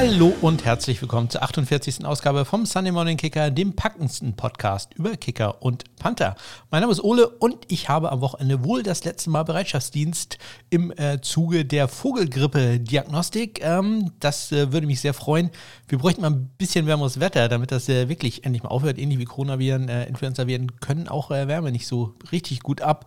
Hallo 0.00 0.32
und 0.42 0.64
herzlich 0.64 1.02
willkommen 1.02 1.28
zur 1.28 1.42
48. 1.42 2.04
Ausgabe 2.04 2.44
vom 2.44 2.66
Sunday 2.66 2.92
Morning 2.92 3.16
Kicker, 3.16 3.50
dem 3.50 3.74
packendsten 3.74 4.36
Podcast 4.36 4.94
über 4.94 5.16
Kicker 5.16 5.60
und 5.60 5.96
Panther. 5.96 6.36
Mein 6.70 6.82
Name 6.82 6.92
ist 6.92 7.02
Ole 7.02 7.28
und 7.28 7.64
ich 7.66 7.88
habe 7.88 8.12
am 8.12 8.20
Wochenende 8.20 8.62
wohl 8.62 8.84
das 8.84 9.02
letzte 9.02 9.28
Mal 9.30 9.42
Bereitschaftsdienst 9.42 10.38
im 10.70 10.92
äh, 10.96 11.20
Zuge 11.20 11.64
der 11.64 11.88
Vogelgrippe-Diagnostik. 11.88 13.60
Ähm, 13.60 14.12
das 14.20 14.52
äh, 14.52 14.72
würde 14.72 14.86
mich 14.86 15.00
sehr 15.00 15.14
freuen. 15.14 15.50
Wir 15.88 15.98
bräuchten 15.98 16.22
mal 16.22 16.30
ein 16.30 16.48
bisschen 16.56 16.86
wärmeres 16.86 17.18
Wetter, 17.18 17.48
damit 17.48 17.72
das 17.72 17.88
äh, 17.88 18.08
wirklich 18.08 18.44
endlich 18.44 18.62
mal 18.62 18.68
aufhört. 18.68 18.98
Ähnlich 18.98 19.18
wie 19.18 19.24
Coronaviren, 19.24 19.88
äh, 19.88 20.06
Influenza-Viren 20.06 20.78
können 20.78 21.08
auch 21.08 21.32
äh, 21.32 21.48
Wärme 21.48 21.72
nicht 21.72 21.88
so 21.88 22.14
richtig 22.30 22.60
gut 22.60 22.82
ab. 22.82 23.06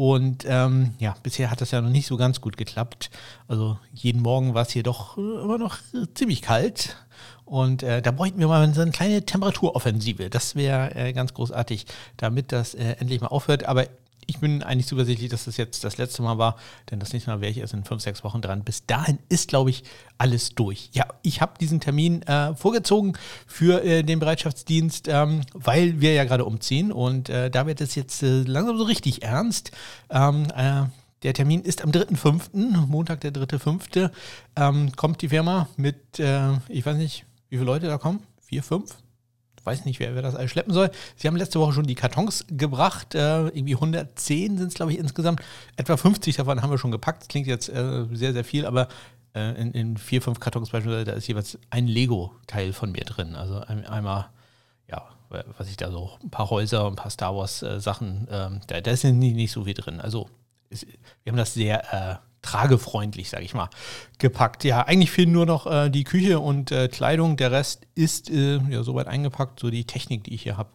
Und 0.00 0.46
ähm, 0.48 0.94
ja, 0.98 1.14
bisher 1.22 1.50
hat 1.50 1.60
das 1.60 1.72
ja 1.72 1.82
noch 1.82 1.90
nicht 1.90 2.06
so 2.06 2.16
ganz 2.16 2.40
gut 2.40 2.56
geklappt. 2.56 3.10
Also 3.48 3.78
jeden 3.92 4.22
Morgen 4.22 4.54
war 4.54 4.62
es 4.62 4.70
hier 4.70 4.82
doch 4.82 5.18
äh, 5.18 5.20
immer 5.20 5.58
noch 5.58 5.76
äh, 5.92 6.06
ziemlich 6.14 6.40
kalt. 6.40 6.96
Und 7.44 7.82
äh, 7.82 8.00
da 8.00 8.10
bräuchten 8.10 8.38
wir 8.38 8.48
mal 8.48 8.72
so 8.72 8.80
eine 8.80 8.92
kleine 8.92 9.26
Temperaturoffensive. 9.26 10.30
Das 10.30 10.54
wäre 10.54 10.94
äh, 10.94 11.12
ganz 11.12 11.34
großartig, 11.34 11.84
damit 12.16 12.50
das 12.50 12.72
äh, 12.72 12.96
endlich 12.98 13.20
mal 13.20 13.26
aufhört. 13.26 13.64
Aber 13.66 13.88
ich 14.30 14.38
bin 14.38 14.62
eigentlich 14.62 14.86
zuversichtlich, 14.86 15.28
dass 15.28 15.44
das 15.44 15.56
jetzt 15.56 15.82
das 15.82 15.98
letzte 15.98 16.22
Mal 16.22 16.38
war, 16.38 16.56
denn 16.90 17.00
das 17.00 17.12
nächste 17.12 17.30
Mal 17.30 17.40
wäre 17.40 17.50
ich 17.50 17.58
erst 17.58 17.74
in 17.74 17.84
fünf, 17.84 18.00
sechs 18.00 18.22
Wochen 18.22 18.40
dran. 18.40 18.62
Bis 18.62 18.86
dahin 18.86 19.18
ist, 19.28 19.48
glaube 19.48 19.70
ich, 19.70 19.82
alles 20.18 20.54
durch. 20.54 20.88
Ja, 20.92 21.06
ich 21.22 21.40
habe 21.40 21.54
diesen 21.60 21.80
Termin 21.80 22.22
äh, 22.22 22.54
vorgezogen 22.54 23.14
für 23.46 23.82
äh, 23.84 24.04
den 24.04 24.20
Bereitschaftsdienst, 24.20 25.08
ähm, 25.08 25.42
weil 25.52 26.00
wir 26.00 26.14
ja 26.14 26.24
gerade 26.24 26.44
umziehen 26.44 26.92
und 26.92 27.28
äh, 27.28 27.50
da 27.50 27.66
wird 27.66 27.80
es 27.80 27.96
jetzt 27.96 28.22
äh, 28.22 28.42
langsam 28.42 28.78
so 28.78 28.84
richtig 28.84 29.24
ernst. 29.24 29.72
Ähm, 30.10 30.46
äh, 30.56 30.84
der 31.22 31.34
Termin 31.34 31.62
ist 31.62 31.82
am 31.82 31.90
3.5., 31.90 32.86
Montag 32.86 33.20
der 33.20 33.32
3.5., 33.32 34.10
ähm, 34.56 34.92
kommt 34.92 35.20
die 35.22 35.28
Firma 35.28 35.68
mit, 35.76 36.20
äh, 36.20 36.52
ich 36.68 36.86
weiß 36.86 36.96
nicht, 36.96 37.26
wie 37.48 37.56
viele 37.56 37.66
Leute 37.66 37.88
da 37.88 37.98
kommen? 37.98 38.20
Vier, 38.40 38.62
fünf? 38.62 38.96
Weiß 39.64 39.84
nicht, 39.84 40.00
wer, 40.00 40.14
wer 40.14 40.22
das 40.22 40.34
alles 40.34 40.50
schleppen 40.50 40.72
soll. 40.72 40.90
Sie 41.16 41.28
haben 41.28 41.36
letzte 41.36 41.60
Woche 41.60 41.72
schon 41.72 41.86
die 41.86 41.94
Kartons 41.94 42.44
gebracht. 42.48 43.14
Äh, 43.14 43.48
irgendwie 43.48 43.74
110 43.74 44.58
sind 44.58 44.68
es, 44.68 44.74
glaube 44.74 44.92
ich, 44.92 44.98
insgesamt. 44.98 45.40
Etwa 45.76 45.96
50 45.96 46.36
davon 46.36 46.62
haben 46.62 46.70
wir 46.70 46.78
schon 46.78 46.90
gepackt. 46.90 47.22
Das 47.22 47.28
klingt 47.28 47.46
jetzt 47.46 47.68
äh, 47.68 48.06
sehr, 48.12 48.32
sehr 48.32 48.44
viel, 48.44 48.66
aber 48.66 48.88
äh, 49.34 49.60
in, 49.60 49.72
in, 49.72 49.96
vier, 49.96 50.22
fünf 50.22 50.40
Kartons 50.40 50.70
beispielsweise, 50.70 51.04
da 51.04 51.12
ist 51.12 51.26
jeweils 51.26 51.58
ein 51.70 51.86
Lego-Teil 51.86 52.72
von 52.72 52.92
mir 52.92 53.04
drin. 53.04 53.34
Also 53.34 53.60
ein, 53.60 53.86
einmal, 53.86 54.30
ja, 54.90 55.08
was 55.28 55.68
ich 55.68 55.76
da 55.76 55.90
so, 55.90 56.10
ein 56.22 56.30
paar 56.30 56.50
Häuser, 56.50 56.86
ein 56.86 56.96
paar 56.96 57.10
Star 57.10 57.36
Wars-Sachen, 57.36 58.28
äh, 58.28 58.46
ähm, 58.46 58.60
da, 58.66 58.80
da 58.80 58.90
ist 58.90 59.04
nicht, 59.04 59.36
nicht 59.36 59.52
so 59.52 59.64
viel 59.64 59.74
drin. 59.74 60.00
Also 60.00 60.28
ist, 60.70 60.86
wir 61.22 61.32
haben 61.32 61.36
das 61.36 61.54
sehr 61.54 61.92
äh, 61.92 62.29
tragefreundlich, 62.42 63.28
sage 63.28 63.44
ich 63.44 63.54
mal, 63.54 63.68
gepackt. 64.18 64.64
Ja, 64.64 64.82
eigentlich 64.82 65.10
fehlen 65.10 65.32
nur 65.32 65.46
noch 65.46 65.66
äh, 65.66 65.90
die 65.90 66.04
Küche 66.04 66.40
und 66.40 66.72
äh, 66.72 66.88
Kleidung. 66.88 67.36
Der 67.36 67.52
Rest 67.52 67.86
ist 67.94 68.30
äh, 68.30 68.58
ja 68.68 68.82
soweit 68.82 69.06
eingepackt. 69.06 69.60
So 69.60 69.70
die 69.70 69.84
Technik, 69.84 70.24
die 70.24 70.34
ich 70.34 70.42
hier 70.42 70.56
habe, 70.56 70.70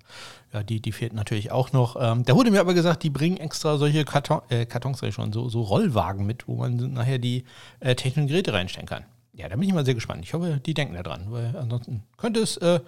ja, 0.53 0.63
die, 0.63 0.79
die 0.79 0.91
fehlt 0.91 1.13
natürlich 1.13 1.51
auch 1.51 1.73
noch. 1.73 1.95
Ähm, 1.99 2.23
da 2.23 2.35
wurde 2.35 2.51
mir 2.51 2.59
aber 2.59 2.73
gesagt, 2.73 3.03
die 3.03 3.09
bringen 3.09 3.37
extra 3.37 3.77
solche 3.77 4.05
Karton, 4.05 4.41
äh, 4.49 4.65
Kartons, 4.65 5.01
schon, 5.13 5.33
so, 5.33 5.49
so 5.49 5.61
Rollwagen 5.61 6.25
mit, 6.25 6.47
wo 6.47 6.55
man 6.55 6.93
nachher 6.93 7.17
die 7.17 7.45
äh, 7.79 7.95
technischen 7.95 8.27
Geräte 8.27 8.53
reinstellen 8.53 8.87
kann. 8.87 9.05
Ja, 9.33 9.49
da 9.49 9.55
bin 9.55 9.67
ich 9.67 9.73
mal 9.73 9.83
sehr 9.83 9.95
gespannt. 9.95 10.23
Ich 10.23 10.33
hoffe, 10.33 10.61
die 10.65 10.73
denken 10.73 10.93
da 10.93 11.03
dran, 11.03 11.25
weil 11.29 11.57
ansonsten 11.57 12.03
könnte 12.15 12.39
es 12.39 12.55
äh, 12.57 12.79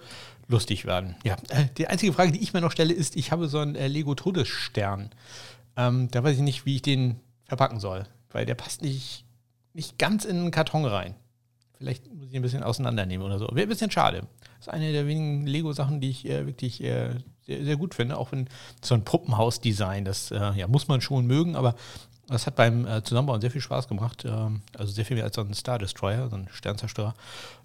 lustig 0.46 0.86
werden. 0.86 1.16
Ja, 1.24 1.36
die 1.76 1.88
einzige 1.88 2.12
Frage, 2.12 2.32
die 2.32 2.42
ich 2.42 2.54
mir 2.54 2.62
noch 2.62 2.72
stelle, 2.72 2.94
ist, 2.94 3.16
ich 3.16 3.32
habe 3.32 3.48
so 3.48 3.58
einen 3.58 3.74
Lego 3.74 4.14
Todesstern. 4.14 5.10
Ähm, 5.76 6.08
da 6.10 6.24
weiß 6.24 6.36
ich 6.36 6.42
nicht, 6.42 6.64
wie 6.64 6.76
ich 6.76 6.82
den 6.82 7.20
verpacken 7.44 7.80
soll 7.80 8.06
weil 8.30 8.46
der 8.46 8.54
passt 8.54 8.82
nicht, 8.82 9.24
nicht 9.72 9.98
ganz 9.98 10.24
in 10.24 10.36
den 10.36 10.50
Karton 10.50 10.84
rein. 10.84 11.14
Vielleicht 11.78 12.12
muss 12.12 12.26
ich 12.26 12.32
ihn 12.32 12.40
ein 12.40 12.42
bisschen 12.42 12.64
auseinandernehmen 12.64 13.24
oder 13.24 13.38
so. 13.38 13.46
Wäre 13.52 13.66
ein 13.66 13.68
bisschen 13.68 13.90
schade. 13.90 14.26
Das 14.58 14.66
ist 14.66 14.72
eine 14.72 14.90
der 14.90 15.06
wenigen 15.06 15.46
Lego-Sachen, 15.46 16.00
die 16.00 16.10
ich 16.10 16.28
äh, 16.28 16.46
wirklich 16.46 16.82
äh, 16.82 17.10
sehr, 17.46 17.64
sehr, 17.64 17.76
gut 17.76 17.94
finde. 17.94 18.16
Auch 18.16 18.32
wenn 18.32 18.48
so 18.82 18.94
ein 18.94 19.04
Puppenhaus-Design, 19.04 20.04
das 20.04 20.32
äh, 20.32 20.52
ja, 20.54 20.66
muss 20.66 20.88
man 20.88 21.00
schon 21.00 21.26
mögen, 21.26 21.54
aber 21.54 21.76
das 22.26 22.46
hat 22.46 22.56
beim 22.56 22.84
äh, 22.84 23.02
Zusammenbauen 23.04 23.40
sehr 23.40 23.52
viel 23.52 23.60
Spaß 23.60 23.86
gemacht. 23.86 24.24
Ähm, 24.26 24.62
also 24.76 24.92
sehr 24.92 25.04
viel 25.04 25.16
mehr 25.16 25.24
als 25.24 25.36
so 25.36 25.42
ein 25.42 25.54
Star 25.54 25.78
Destroyer, 25.78 26.28
so 26.28 26.36
ein 26.36 26.48
Sternzerstörer. 26.50 27.14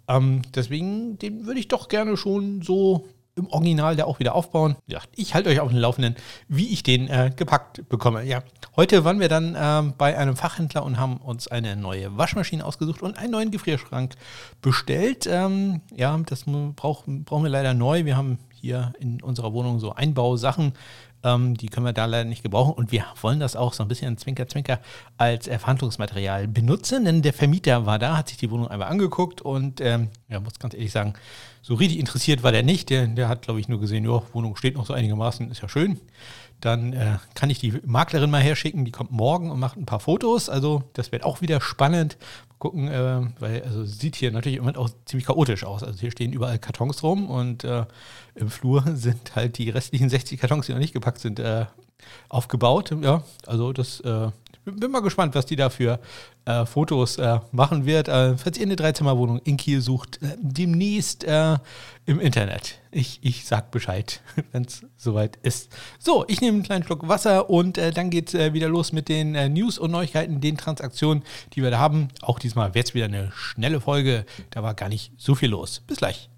Ähm, 0.07 0.43
deswegen, 0.53 1.17
den 1.17 1.47
würde 1.47 1.59
ich 1.59 1.67
doch 1.67 1.87
gerne 1.87 2.15
schon 2.15 2.61
so 2.61 3.07
im 3.35 3.47
Original 3.47 3.95
der 3.95 4.07
auch 4.07 4.19
wieder 4.19 4.35
aufbauen. 4.35 4.75
Ja, 4.87 4.99
ich 5.15 5.33
halte 5.33 5.49
euch 5.49 5.59
auf 5.59 5.69
den 5.69 5.79
Laufenden, 5.79 6.15
wie 6.47 6.69
ich 6.69 6.83
den 6.83 7.07
äh, 7.07 7.31
gepackt 7.35 7.87
bekomme. 7.89 8.23
Ja, 8.23 8.43
heute 8.75 9.03
waren 9.03 9.19
wir 9.19 9.29
dann 9.29 9.55
ähm, 9.59 9.93
bei 9.97 10.17
einem 10.17 10.35
Fachhändler 10.35 10.83
und 10.83 10.99
haben 10.99 11.17
uns 11.17 11.47
eine 11.47 11.75
neue 11.75 12.17
Waschmaschine 12.17 12.63
ausgesucht 12.63 13.01
und 13.01 13.17
einen 13.17 13.31
neuen 13.31 13.51
Gefrierschrank 13.51 14.15
bestellt. 14.61 15.27
Ähm, 15.29 15.81
ja, 15.95 16.17
das 16.25 16.45
brauch, 16.75 17.03
brauchen 17.07 17.43
wir 17.43 17.49
leider 17.49 17.73
neu. 17.73 18.05
Wir 18.05 18.17
haben 18.17 18.37
hier 18.53 18.93
in 18.99 19.21
unserer 19.21 19.53
Wohnung 19.53 19.79
so 19.79 19.93
Einbausachen. 19.93 20.73
Ähm, 21.23 21.55
die 21.55 21.67
können 21.67 21.85
wir 21.85 21.93
da 21.93 22.05
leider 22.05 22.27
nicht 22.27 22.43
gebrauchen 22.43 22.73
und 22.73 22.91
wir 22.91 23.05
wollen 23.21 23.39
das 23.39 23.55
auch 23.55 23.73
so 23.73 23.83
ein 23.83 23.87
bisschen 23.87 24.17
Zwinker, 24.17 24.47
Zwinker 24.47 24.79
als 25.17 25.47
Verhandlungsmaterial 25.47 26.47
benutzen, 26.47 27.05
denn 27.05 27.21
der 27.21 27.33
Vermieter 27.33 27.85
war 27.85 27.99
da, 27.99 28.17
hat 28.17 28.29
sich 28.29 28.37
die 28.37 28.51
Wohnung 28.51 28.67
einmal 28.67 28.89
angeguckt 28.89 29.41
und 29.41 29.81
ähm, 29.81 30.09
ja, 30.29 30.39
muss 30.39 30.59
ganz 30.59 30.73
ehrlich 30.73 30.91
sagen, 30.91 31.13
so 31.63 31.75
richtig 31.75 31.97
interessiert 31.97 32.43
war 32.43 32.51
der 32.51 32.61
nicht. 32.61 32.89
Der, 32.89 33.07
der 33.07 33.29
hat, 33.29 33.41
glaube 33.41 33.59
ich, 33.59 33.69
nur 33.69 33.79
gesehen, 33.79 34.03
ja, 34.03 34.21
Wohnung 34.33 34.55
steht 34.57 34.75
noch 34.75 34.85
so 34.85 34.93
einigermaßen, 34.93 35.49
ist 35.49 35.61
ja 35.61 35.69
schön. 35.69 35.99
Dann 36.59 36.93
äh, 36.93 37.17
kann 37.35 37.49
ich 37.49 37.59
die 37.59 37.73
Maklerin 37.85 38.29
mal 38.29 38.41
herschicken, 38.41 38.85
die 38.85 38.91
kommt 38.91 39.11
morgen 39.11 39.49
und 39.49 39.59
macht 39.59 39.77
ein 39.77 39.85
paar 39.85 39.99
Fotos. 39.99 40.49
Also 40.49 40.83
das 40.93 41.11
wird 41.11 41.23
auch 41.23 41.41
wieder 41.41 41.61
spannend. 41.61 42.17
Gucken, 42.63 42.87
äh, 42.87 43.19
weil 43.41 43.61
also 43.63 43.83
sieht 43.83 44.15
hier 44.15 44.31
natürlich 44.31 44.55
im 44.55 44.63
Moment 44.63 44.77
auch 44.77 44.89
ziemlich 45.03 45.25
chaotisch 45.27 45.65
aus. 45.65 45.83
Also 45.83 45.99
hier 45.99 46.11
stehen 46.11 46.31
überall 46.31 46.59
Kartons 46.59 47.03
rum 47.03 47.29
und 47.29 47.65
äh, 47.65 47.85
im 48.35 48.49
Flur 48.49 48.85
sind 48.95 49.35
halt 49.35 49.57
die 49.57 49.69
restlichen 49.69 50.07
60 50.07 50.39
Kartons, 50.39 50.67
die 50.67 50.71
noch 50.71 50.79
nicht 50.79 50.93
gepackt 50.93 51.19
sind, 51.19 51.41
äh, 51.41 51.65
aufgebaut. 52.29 52.95
Ja, 53.01 53.21
also 53.45 53.73
das 53.73 53.99
äh, 53.99 54.31
bin 54.65 54.91
mal 54.91 55.01
gespannt, 55.01 55.35
was 55.35 55.45
die 55.45 55.55
da 55.55 55.69
für 55.69 55.99
äh, 56.45 56.65
Fotos 56.65 57.17
äh, 57.17 57.39
machen 57.51 57.85
wird. 57.85 58.07
Äh, 58.07 58.37
falls 58.37 58.57
ihr 58.57 58.65
eine 58.65 58.75
Dreizimmerwohnung 58.75 59.39
in 59.39 59.57
Kiel 59.57 59.81
sucht, 59.81 60.21
äh, 60.21 60.35
demnächst 60.39 61.23
äh, 61.23 61.57
im 62.05 62.19
Internet. 62.19 62.79
Ich, 62.91 63.19
ich 63.21 63.45
sag 63.45 63.71
Bescheid, 63.71 64.21
wenn 64.51 64.65
es 64.65 64.85
soweit 64.97 65.37
ist. 65.43 65.69
So, 65.99 66.25
ich 66.27 66.41
nehme 66.41 66.55
einen 66.55 66.63
kleinen 66.63 66.83
Schluck 66.83 67.07
Wasser 67.07 67.49
und 67.49 67.77
äh, 67.77 67.91
dann 67.91 68.09
geht 68.09 68.33
es 68.33 68.53
wieder 68.53 68.69
los 68.69 68.91
mit 68.91 69.09
den 69.09 69.53
News 69.53 69.77
und 69.77 69.91
Neuigkeiten, 69.91 70.41
den 70.41 70.57
Transaktionen, 70.57 71.23
die 71.53 71.63
wir 71.63 71.71
da 71.71 71.79
haben. 71.79 72.09
Auch 72.21 72.39
diesmal 72.39 72.75
wird 72.75 72.87
es 72.87 72.93
wieder 72.93 73.05
eine 73.05 73.31
schnelle 73.33 73.81
Folge. 73.81 74.25
Da 74.49 74.63
war 74.63 74.73
gar 74.73 74.89
nicht 74.89 75.11
so 75.17 75.35
viel 75.35 75.49
los. 75.49 75.81
Bis 75.87 75.97
gleich. 75.97 76.29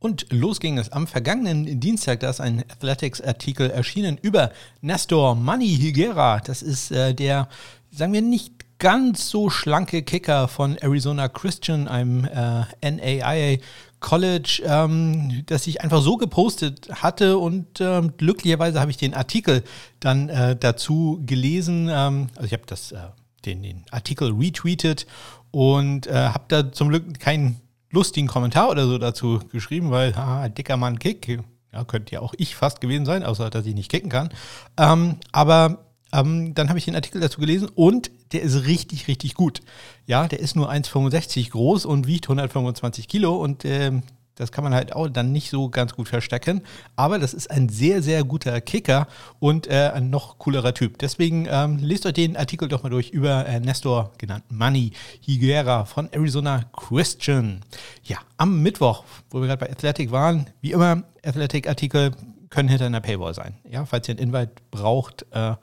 Und 0.00 0.26
los 0.30 0.60
ging 0.60 0.78
es 0.78 0.90
am 0.92 1.06
vergangenen 1.06 1.78
Dienstag, 1.78 2.20
da 2.20 2.30
ist 2.30 2.40
ein 2.40 2.64
Athletics-Artikel 2.72 3.70
erschienen 3.70 4.18
über 4.20 4.50
Nestor 4.80 5.34
Money 5.34 5.68
Higuera. 5.68 6.40
Das 6.40 6.62
ist 6.62 6.90
äh, 6.90 7.14
der, 7.14 7.48
sagen 7.90 8.14
wir, 8.14 8.22
nicht 8.22 8.54
ganz 8.78 9.28
so 9.28 9.50
schlanke 9.50 10.02
Kicker 10.02 10.48
von 10.48 10.76
Arizona 10.78 11.28
Christian, 11.28 11.86
einem 11.86 12.24
äh, 12.24 12.90
NAIA 12.90 13.58
College, 14.00 14.62
ähm, 14.64 15.42
das 15.44 15.66
ich 15.66 15.82
einfach 15.82 16.00
so 16.00 16.16
gepostet 16.16 16.88
hatte 16.90 17.36
und 17.36 17.80
äh, 17.82 18.00
glücklicherweise 18.16 18.80
habe 18.80 18.90
ich 18.90 18.96
den 18.96 19.12
Artikel 19.12 19.62
dann 20.00 20.30
äh, 20.30 20.56
dazu 20.56 21.22
gelesen. 21.26 21.90
Ähm, 21.92 22.28
also 22.36 22.46
ich 22.46 22.54
habe 22.54 22.62
das, 22.66 22.92
äh, 22.92 22.96
den, 23.44 23.62
den 23.62 23.84
Artikel 23.90 24.32
retweetet 24.32 25.06
und 25.50 26.06
äh, 26.06 26.14
habe 26.14 26.44
da 26.48 26.72
zum 26.72 26.88
Glück 26.88 27.20
keinen 27.20 27.60
lustigen 27.90 28.28
Kommentar 28.28 28.70
oder 28.70 28.86
so 28.86 28.98
dazu 28.98 29.40
geschrieben, 29.50 29.90
weil, 29.90 30.14
haha, 30.16 30.48
dicker 30.48 30.76
Mann 30.76 30.98
Kick, 30.98 31.42
ja, 31.72 31.84
könnte 31.84 32.12
ja 32.12 32.20
auch 32.20 32.34
ich 32.36 32.56
fast 32.56 32.80
gewesen 32.80 33.06
sein, 33.06 33.24
außer 33.24 33.50
dass 33.50 33.66
ich 33.66 33.74
nicht 33.74 33.90
kicken 33.90 34.10
kann. 34.10 34.30
Ähm, 34.76 35.16
aber 35.32 35.84
ähm, 36.12 36.54
dann 36.54 36.68
habe 36.68 36.78
ich 36.78 36.84
den 36.84 36.94
Artikel 36.94 37.20
dazu 37.20 37.40
gelesen 37.40 37.68
und 37.74 38.10
der 38.32 38.42
ist 38.42 38.66
richtig, 38.66 39.08
richtig 39.08 39.34
gut. 39.34 39.60
Ja, 40.06 40.26
der 40.26 40.40
ist 40.40 40.56
nur 40.56 40.70
1,65 40.70 41.50
groß 41.50 41.84
und 41.84 42.06
wiegt 42.06 42.26
125 42.26 43.08
Kilo 43.08 43.36
und 43.36 43.64
ähm, 43.64 44.02
das 44.40 44.52
kann 44.52 44.64
man 44.64 44.74
halt 44.74 44.94
auch 44.94 45.08
dann 45.08 45.32
nicht 45.32 45.50
so 45.50 45.68
ganz 45.68 45.94
gut 45.94 46.08
verstecken. 46.08 46.62
Aber 46.96 47.18
das 47.18 47.34
ist 47.34 47.50
ein 47.50 47.68
sehr, 47.68 48.02
sehr 48.02 48.24
guter 48.24 48.60
Kicker 48.60 49.06
und 49.38 49.66
äh, 49.66 49.90
ein 49.94 50.10
noch 50.10 50.38
coolerer 50.38 50.72
Typ. 50.72 50.98
Deswegen 50.98 51.46
ähm, 51.50 51.78
lest 51.78 52.06
euch 52.06 52.14
den 52.14 52.36
Artikel 52.36 52.68
doch 52.68 52.82
mal 52.82 52.88
durch 52.88 53.10
über 53.10 53.46
äh, 53.46 53.60
Nestor, 53.60 54.12
genannt 54.18 54.44
Money 54.48 54.92
Higuera 55.20 55.84
von 55.84 56.10
Arizona 56.12 56.64
Christian. 56.72 57.60
Ja, 58.04 58.18
am 58.38 58.62
Mittwoch, 58.62 59.04
wo 59.30 59.40
wir 59.40 59.48
gerade 59.48 59.66
bei 59.66 59.70
Athletic 59.70 60.10
waren, 60.10 60.46
wie 60.62 60.72
immer, 60.72 61.02
Athletic-Artikel 61.22 62.12
können 62.48 62.68
hinter 62.68 62.86
einer 62.86 63.00
Paywall 63.00 63.34
sein. 63.34 63.54
Ja, 63.70 63.84
falls 63.84 64.08
ihr 64.08 64.12
einen 64.16 64.28
Invite 64.34 64.52
braucht, 64.70 65.26
äh, 65.32 65.54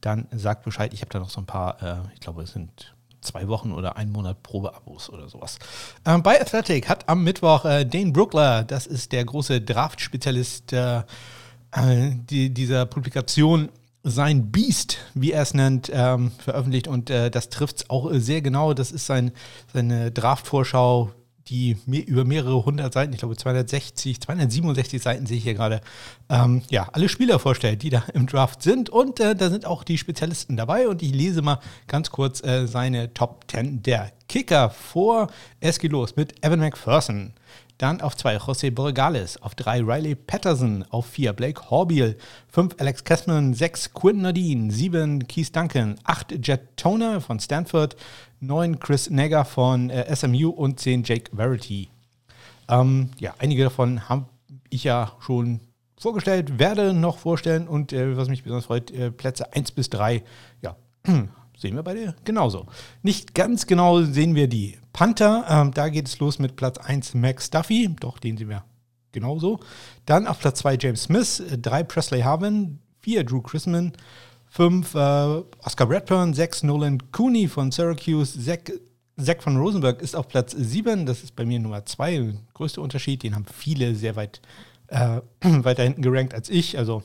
dann 0.00 0.26
sagt 0.32 0.64
Bescheid. 0.64 0.92
Ich 0.92 1.00
habe 1.00 1.10
da 1.10 1.18
noch 1.20 1.30
so 1.30 1.40
ein 1.40 1.46
paar, 1.46 1.82
äh, 1.82 1.96
ich 2.14 2.20
glaube, 2.20 2.42
es 2.42 2.52
sind 2.52 2.93
zwei 3.24 3.48
Wochen 3.48 3.72
oder 3.72 3.96
einen 3.96 4.12
Monat 4.12 4.42
Probeabos 4.42 5.10
oder 5.10 5.28
sowas. 5.28 5.58
Ähm, 6.06 6.22
bei 6.22 6.40
Athletic 6.40 6.88
hat 6.88 7.08
am 7.08 7.24
Mittwoch 7.24 7.64
äh, 7.64 7.84
Dane 7.84 8.12
Brookler, 8.12 8.64
das 8.64 8.86
ist 8.86 9.12
der 9.12 9.24
große 9.24 9.60
Draft-Spezialist 9.60 10.72
äh, 10.72 11.02
äh, 11.72 12.10
die, 12.30 12.50
dieser 12.50 12.86
Publikation, 12.86 13.68
sein 14.04 14.52
Beast, 14.52 14.98
wie 15.14 15.32
er 15.32 15.42
es 15.42 15.54
nennt, 15.54 15.90
ähm, 15.92 16.30
veröffentlicht 16.38 16.88
und 16.88 17.08
äh, 17.08 17.30
das 17.30 17.48
trifft 17.48 17.76
es 17.76 17.90
auch 17.90 18.10
sehr 18.12 18.42
genau. 18.42 18.74
Das 18.74 18.92
ist 18.92 19.06
sein, 19.06 19.32
seine 19.72 20.12
Draft-Vorschau, 20.12 21.10
die 21.48 21.76
mehr, 21.86 22.06
über 22.06 22.24
mehrere 22.24 22.64
hundert 22.64 22.92
Seiten, 22.92 23.12
ich 23.12 23.18
glaube 23.18 23.36
260, 23.36 24.20
267 24.20 25.02
Seiten 25.02 25.26
sehe 25.26 25.36
ich 25.36 25.44
hier 25.44 25.54
gerade, 25.54 25.80
ähm, 26.28 26.62
ja, 26.70 26.88
alle 26.92 27.08
Spieler 27.08 27.38
vorstellt, 27.38 27.82
die 27.82 27.90
da 27.90 28.04
im 28.14 28.26
Draft 28.26 28.62
sind. 28.62 28.90
Und 28.90 29.20
äh, 29.20 29.34
da 29.34 29.50
sind 29.50 29.66
auch 29.66 29.84
die 29.84 29.98
Spezialisten 29.98 30.56
dabei. 30.56 30.88
Und 30.88 31.02
ich 31.02 31.12
lese 31.12 31.42
mal 31.42 31.60
ganz 31.86 32.10
kurz 32.10 32.42
äh, 32.42 32.66
seine 32.66 33.12
Top 33.14 33.44
10 33.48 33.82
der 33.82 34.12
Kicker 34.28 34.70
vor. 34.70 35.28
Es 35.60 35.78
geht 35.78 35.92
los 35.92 36.16
mit 36.16 36.44
Evan 36.44 36.60
McPherson. 36.60 37.34
Dann 37.78 38.00
auf 38.00 38.16
2 38.16 38.36
José 38.36 38.70
Borregales, 38.70 39.40
auf 39.42 39.54
3 39.54 39.80
Riley 39.82 40.14
Patterson, 40.14 40.84
auf 40.90 41.06
4 41.06 41.32
Blake 41.32 41.70
Horbiel, 41.70 42.16
5 42.48 42.76
Alex 42.78 43.02
Kessman, 43.04 43.52
6 43.52 43.92
Quinn 43.92 44.22
Nadine, 44.22 44.70
7 44.70 45.26
Keith 45.26 45.54
Duncan, 45.54 45.96
8 46.04 46.46
Jet 46.46 46.76
Toner 46.76 47.20
von 47.20 47.40
Stanford, 47.40 47.96
9 48.40 48.78
Chris 48.78 49.10
Negger 49.10 49.44
von 49.44 49.90
äh, 49.90 50.14
SMU 50.14 50.50
und 50.50 50.78
10 50.78 51.02
Jake 51.02 51.34
Verity. 51.34 51.88
Ähm, 52.68 53.10
ja, 53.18 53.34
einige 53.38 53.64
davon 53.64 54.08
habe 54.08 54.26
ich 54.70 54.84
ja 54.84 55.12
schon 55.20 55.60
vorgestellt, 55.98 56.58
werde 56.58 56.92
noch 56.92 57.18
vorstellen 57.18 57.66
und 57.66 57.92
äh, 57.92 58.16
was 58.16 58.28
mich 58.28 58.42
besonders 58.44 58.66
freut, 58.66 58.90
äh, 58.90 59.10
Plätze 59.10 59.52
1 59.52 59.72
bis 59.72 59.90
3, 59.90 60.22
ja, 60.62 60.76
sehen 61.64 61.76
wir 61.76 61.82
bei 61.82 61.94
dir? 61.94 62.14
Genauso. 62.24 62.66
Nicht 63.02 63.34
ganz 63.34 63.66
genau 63.66 64.02
sehen 64.02 64.34
wir 64.34 64.48
die 64.48 64.78
Panther, 64.92 65.46
ähm, 65.48 65.72
da 65.72 65.88
geht 65.88 66.06
es 66.06 66.18
los 66.18 66.38
mit 66.38 66.56
Platz 66.56 66.76
1 66.76 67.14
Max 67.14 67.48
Duffy, 67.48 67.88
doch 67.98 68.18
den 68.18 68.36
sehen 68.36 68.50
wir 68.50 68.64
genauso. 69.12 69.60
Dann 70.04 70.26
auf 70.26 70.40
Platz 70.40 70.58
2 70.58 70.76
James 70.78 71.04
Smith, 71.04 71.42
3 71.62 71.80
äh, 71.80 71.84
Presley 71.84 72.20
Harvin, 72.20 72.80
4 73.00 73.24
Drew 73.24 73.40
Chrisman, 73.40 73.92
5 74.50 74.94
äh, 74.94 74.98
Oscar 75.64 75.86
Bradburn, 75.86 76.34
6 76.34 76.64
Nolan 76.64 76.98
Cooney 77.12 77.48
von 77.48 77.72
Syracuse, 77.72 78.38
6 78.38 78.72
Zack 79.16 79.42
von 79.42 79.56
Rosenberg 79.56 80.02
ist 80.02 80.16
auf 80.16 80.28
Platz 80.28 80.52
7, 80.52 81.06
das 81.06 81.22
ist 81.22 81.36
bei 81.36 81.46
mir 81.46 81.60
Nummer 81.60 81.86
2, 81.86 82.34
größte 82.52 82.80
Unterschied, 82.80 83.22
den 83.22 83.34
haben 83.34 83.46
viele 83.46 83.94
sehr 83.94 84.16
weit 84.16 84.42
äh, 84.88 85.20
weiter 85.40 85.84
hinten 85.84 86.02
gerankt 86.02 86.34
als 86.34 86.50
ich, 86.50 86.76
also 86.76 87.02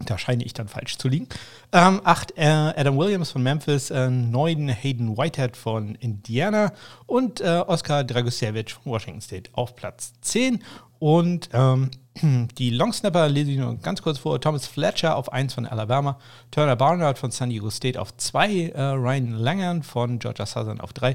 da 0.00 0.18
scheine 0.18 0.44
ich 0.44 0.54
dann 0.54 0.68
falsch 0.68 0.98
zu 0.98 1.08
liegen. 1.08 1.28
Ähm, 1.72 2.00
acht 2.04 2.36
äh, 2.36 2.44
Adam 2.44 2.96
Williams 2.96 3.30
von 3.30 3.42
Memphis, 3.42 3.90
äh, 3.90 4.10
neun 4.10 4.68
Hayden 4.68 5.16
Whitehead 5.16 5.56
von 5.56 5.94
Indiana 5.96 6.72
und 7.06 7.40
äh, 7.40 7.62
Oscar 7.66 8.04
Dragosevich 8.04 8.74
von 8.74 8.92
Washington 8.92 9.20
State 9.20 9.50
auf 9.52 9.76
Platz 9.76 10.12
10. 10.20 10.62
Und 10.98 11.50
ähm, 11.52 11.90
die 12.58 12.70
Longsnapper 12.70 13.28
lese 13.28 13.50
ich 13.50 13.58
nur 13.58 13.76
ganz 13.76 14.02
kurz 14.02 14.18
vor. 14.18 14.40
Thomas 14.40 14.66
Fletcher 14.66 15.16
auf 15.16 15.32
1 15.32 15.54
von 15.54 15.66
Alabama, 15.66 16.18
Turner 16.50 16.76
Barnard 16.76 17.18
von 17.18 17.30
San 17.30 17.50
Diego 17.50 17.70
State 17.70 18.00
auf 18.00 18.16
2, 18.16 18.52
äh, 18.52 18.80
Ryan 18.80 19.32
Langern 19.32 19.82
von 19.82 20.18
Georgia 20.18 20.46
Southern 20.46 20.80
auf 20.80 20.92
3, 20.92 21.14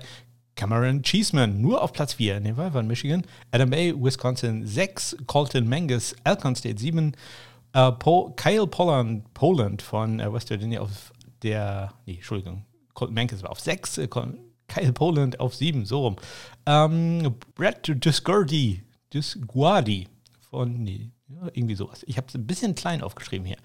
Cameron 0.55 1.03
Cheeseman 1.03 1.61
nur 1.61 1.81
auf 1.81 1.93
Platz 1.93 2.15
4 2.15 2.37
in 2.37 2.43
dem 2.43 2.57
Fall 2.57 2.71
von 2.71 2.85
Michigan, 2.85 3.23
Adam 3.51 3.69
Bay, 3.69 3.93
Wisconsin 3.97 4.67
6, 4.67 5.17
Colton 5.25 5.69
Mangus, 5.69 6.13
Alcon 6.25 6.53
State 6.55 6.79
7, 6.79 7.13
Uh, 7.75 7.92
Paul, 7.92 8.33
Kyle 8.36 8.66
Poland, 8.66 9.31
Poland 9.33 9.81
von 9.81 10.19
uh, 10.19 10.33
West 10.33 10.50
Virginia 10.50 10.81
auf 10.81 11.13
der, 11.44 11.94
nee, 12.06 12.16
Entschuldigung, 12.16 12.66
Colton 12.94 13.13
Mankins 13.13 13.44
war 13.44 13.51
auf 13.51 13.60
6, 13.60 14.00
äh, 14.00 14.07
Kyle 14.07 14.94
Poland 14.94 15.39
auf 15.39 15.56
7, 15.56 15.86
so 15.86 16.01
rum. 16.01 16.16
Ähm, 16.66 17.36
Brett 17.56 18.04
Disguardi, 18.04 18.83
Disguardi 19.13 20.07
von, 20.50 20.83
nee, 20.83 21.12
irgendwie 21.54 21.75
sowas. 21.75 22.04
Ich 22.07 22.18
habe 22.18 22.27
es 22.27 22.36
ein 22.36 22.48
bisschen 22.48 22.75
klein 22.75 23.01
aufgeschrieben 23.01 23.45
hier. 23.45 23.57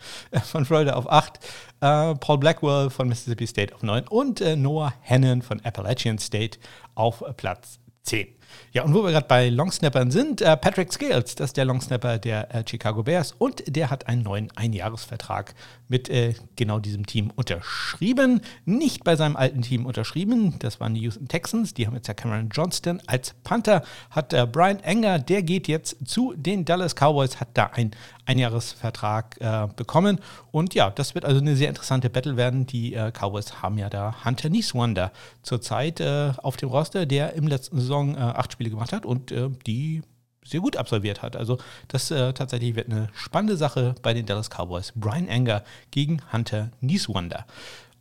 Von 0.44 0.64
Florida 0.64 0.94
auf 0.94 1.10
8, 1.10 1.38
äh, 1.80 2.14
Paul 2.14 2.38
Blackwell 2.38 2.90
von 2.90 3.08
Mississippi 3.08 3.46
State 3.46 3.74
auf 3.74 3.82
9 3.82 4.06
und 4.08 4.40
äh, 4.40 4.56
Noah 4.56 4.94
Hannon 5.02 5.42
von 5.42 5.60
Appalachian 5.64 6.18
State 6.18 6.58
auf 6.94 7.24
Platz 7.36 7.78
10. 8.02 8.28
Ja, 8.74 8.82
und 8.82 8.92
wo 8.92 9.04
wir 9.04 9.12
gerade 9.12 9.28
bei 9.28 9.50
Longsnappern 9.50 10.10
sind, 10.10 10.42
äh, 10.42 10.56
Patrick 10.56 10.92
Scales, 10.92 11.36
das 11.36 11.50
ist 11.50 11.56
der 11.56 11.64
Longsnapper 11.64 12.18
der 12.18 12.52
äh, 12.52 12.64
Chicago 12.68 13.04
Bears 13.04 13.32
und 13.38 13.62
der 13.68 13.88
hat 13.88 14.08
einen 14.08 14.22
neuen 14.22 14.50
Einjahresvertrag 14.56 15.54
mit 15.86 16.08
äh, 16.08 16.34
genau 16.56 16.80
diesem 16.80 17.06
Team 17.06 17.30
unterschrieben. 17.36 18.40
Nicht 18.64 19.04
bei 19.04 19.14
seinem 19.14 19.36
alten 19.36 19.62
Team 19.62 19.86
unterschrieben, 19.86 20.58
das 20.58 20.80
waren 20.80 20.94
die 20.94 21.02
Houston 21.02 21.28
Texans, 21.28 21.74
die 21.74 21.86
haben 21.86 21.94
jetzt 21.94 22.08
ja 22.08 22.14
Cameron 22.14 22.48
Johnston 22.48 23.00
als 23.06 23.34
Panther, 23.44 23.84
hat 24.10 24.32
äh, 24.32 24.44
Brian 24.50 24.80
Enger, 24.80 25.20
der 25.20 25.44
geht 25.44 25.68
jetzt 25.68 26.08
zu 26.08 26.34
den 26.36 26.64
Dallas 26.64 26.96
Cowboys, 26.96 27.38
hat 27.38 27.50
da 27.54 27.66
einen 27.66 27.92
Einjahresvertrag 28.26 29.36
äh, 29.40 29.68
bekommen 29.76 30.18
und 30.50 30.74
ja, 30.74 30.90
das 30.90 31.14
wird 31.14 31.24
also 31.24 31.40
eine 31.40 31.54
sehr 31.54 31.68
interessante 31.68 32.10
Battle 32.10 32.36
werden. 32.36 32.66
Die 32.66 32.94
äh, 32.94 33.12
Cowboys 33.12 33.62
haben 33.62 33.78
ja 33.78 33.88
da 33.88 34.24
Hunter 34.24 34.48
Nieswander 34.48 35.12
zurzeit 35.42 36.00
auf 36.00 36.56
dem 36.56 36.70
Roster, 36.70 37.06
der 37.06 37.34
im 37.34 37.46
letzten 37.46 37.78
Saison 37.78 38.16
acht 38.38 38.52
Spiele 38.52 38.70
gemacht 38.70 38.92
hat 38.92 39.06
und 39.06 39.32
die 39.66 40.02
sehr 40.44 40.60
gut 40.60 40.76
absolviert 40.76 41.22
hat. 41.22 41.36
Also 41.36 41.58
das 41.88 42.10
äh, 42.10 42.32
tatsächlich 42.32 42.76
wird 42.76 42.90
eine 42.90 43.08
spannende 43.14 43.56
Sache 43.56 43.94
bei 44.02 44.14
den 44.14 44.26
Dallas 44.26 44.50
Cowboys. 44.50 44.92
Brian 44.94 45.28
Anger 45.28 45.64
gegen 45.90 46.20
Hunter 46.32 46.70
Nieswander. 46.80 47.46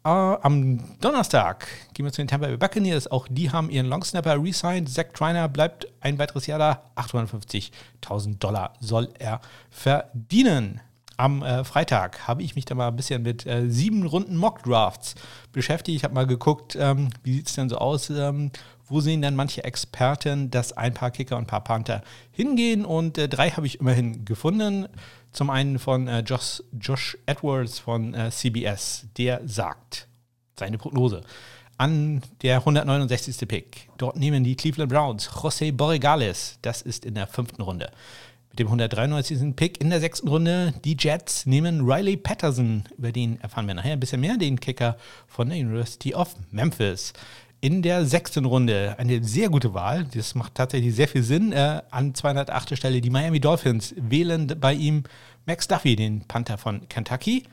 Äh, 0.06 0.10
am 0.10 1.00
Donnerstag 1.00 1.68
gehen 1.94 2.06
wir 2.06 2.12
zu 2.12 2.22
den 2.22 2.28
Tampa 2.28 2.48
Bay 2.48 2.58
Buccaneers. 2.58 3.10
Auch 3.10 3.28
die 3.30 3.52
haben 3.52 3.70
ihren 3.70 3.88
Longsnapper 3.88 4.42
resigned. 4.42 4.90
Zach 4.90 5.06
Triner 5.14 5.48
bleibt 5.48 5.88
ein 6.02 6.20
weiteres 6.20 6.46
Jahr 6.46 6.60
da. 6.60 6.84
850.000 6.98 8.38
Dollar 8.40 8.74
soll 8.82 9.10
er 9.18 9.40
verdienen. 9.70 10.82
Am 11.16 11.44
äh, 11.44 11.64
Freitag 11.64 12.28
habe 12.28 12.42
ich 12.42 12.56
mich 12.56 12.66
da 12.66 12.76
mal 12.76 12.88
ein 12.88 12.96
bisschen 12.96 13.22
mit 13.22 13.46
äh, 13.46 13.70
sieben 13.70 14.06
Runden 14.06 14.36
Mock 14.36 14.64
Drafts 14.64 15.16
beschäftigt. 15.52 15.96
Ich 15.96 16.04
habe 16.04 16.16
mal 16.16 16.26
geguckt, 16.26 16.76
ähm, 16.78 17.10
wie 17.24 17.36
sieht 17.36 17.48
es 17.48 17.54
denn 17.54 17.70
so 17.70 17.78
aus, 17.78 18.10
ähm, 18.10 18.52
wo 18.88 19.00
sehen 19.00 19.22
dann 19.22 19.36
manche 19.36 19.64
Experten, 19.64 20.52
dass 20.52 20.74
ein 20.74 20.94
paar 20.94 21.12
Kicker 21.12 21.38
und 21.38 21.44
ein 21.44 21.48
paar 21.48 21.64
Panther 21.64 22.04
hingehen. 22.32 22.86
Und 22.86 23.18
äh, 23.18 23.28
drei 23.28 23.50
habe 23.52 23.66
ich 23.66 23.80
immerhin 23.80 24.26
gefunden. 24.26 24.88
Zum 25.32 25.50
einen 25.50 25.80
von 25.80 26.08
äh, 26.08 26.20
Josh, 26.20 26.62
Josh, 26.80 27.18
Edwards 27.26 27.80
von 27.80 28.14
äh, 28.14 28.30
CBS. 28.30 29.08
Der 29.18 29.42
sagt, 29.46 30.08
seine 30.58 30.78
Prognose, 30.78 31.22
an 31.78 32.22
der 32.42 32.58
169. 32.58 33.48
Pick. 33.48 33.90
Dort 33.98 34.18
nehmen 34.18 34.44
die 34.44 34.56
Cleveland 34.56 34.92
Browns 34.92 35.30
José 35.30 35.72
Borregales. 35.72 36.60
Das 36.62 36.82
ist 36.82 37.06
in 37.06 37.16
der 37.16 37.28
fünften 37.28 37.62
Runde. 37.62 37.90
Mit 38.50 38.60
dem 38.60 38.68
193. 38.68 39.56
Pick 39.56 39.82
in 39.82 39.90
der 39.90 40.00
sechsten 40.00 40.28
Runde. 40.28 40.74
Die 40.86 40.96
Jets 40.98 41.48
nehmen 41.48 41.82
Riley 41.82 42.16
Patterson. 42.16 42.84
Über 42.98 43.12
den 43.12 43.42
erfahren 43.42 43.66
wir 43.66 43.74
nachher 43.74 43.94
ein 43.94 44.00
bisschen 44.00 44.22
mehr. 44.22 44.38
Den 44.38 44.60
Kicker 44.60 44.98
von 45.28 45.50
der 45.50 45.58
University 45.58 46.14
of 46.14 46.36
Memphis 46.52 47.14
in 47.64 47.82
der 47.82 48.06
sechsten 48.06 48.44
Runde. 48.44 48.96
Eine 48.98 49.24
sehr 49.24 49.48
gute 49.48 49.74
Wahl. 49.74 50.06
Das 50.14 50.36
macht 50.36 50.56
tatsächlich 50.56 50.94
sehr 50.94 51.08
viel 51.08 51.24
Sinn. 51.24 51.54
Äh, 51.54 51.82
an 51.92 52.14
208. 52.14 52.76
Stelle 52.78 53.00
die 53.00 53.10
Miami 53.10 53.40
Dolphins 53.40 53.96
wählen 53.98 54.48
bei 54.60 54.74
ihm 54.74 55.04
Max 55.46 55.70
Duffy, 55.70 55.96
den 55.96 56.28
Panther 56.28 56.58
von 56.58 56.90
Kentucky. 56.90 57.44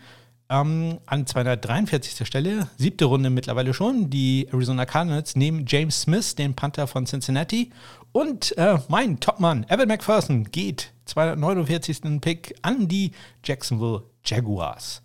Ähm, 0.48 0.98
an 1.06 1.28
243. 1.28 2.26
Stelle, 2.26 2.68
siebte 2.76 3.04
Runde 3.04 3.30
mittlerweile 3.30 3.72
schon, 3.72 4.10
die 4.10 4.48
Arizona 4.50 4.84
Cardinals 4.84 5.36
nehmen 5.36 5.64
James 5.68 6.02
Smith, 6.02 6.34
den 6.34 6.54
Panther 6.54 6.88
von 6.88 7.06
Cincinnati. 7.06 7.70
Und 8.10 8.58
äh, 8.58 8.78
mein 8.88 9.20
Topmann, 9.20 9.64
Evan 9.68 9.86
McPherson, 9.86 10.42
geht 10.50 10.92
249. 11.04 12.20
Pick 12.20 12.56
an 12.62 12.88
die 12.88 13.12
Jacksonville 13.44 14.02
Jaguars. 14.24 15.02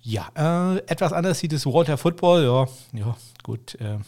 Ja, 0.00 0.30
äh, 0.34 0.78
etwas 0.86 1.12
anders 1.12 1.40
sieht 1.40 1.52
es 1.52 1.66
Walter 1.66 1.98
Football. 1.98 2.44
Ja, 2.44 2.98
ja 2.98 3.16
gut. 3.42 3.74
Äh, 3.74 3.98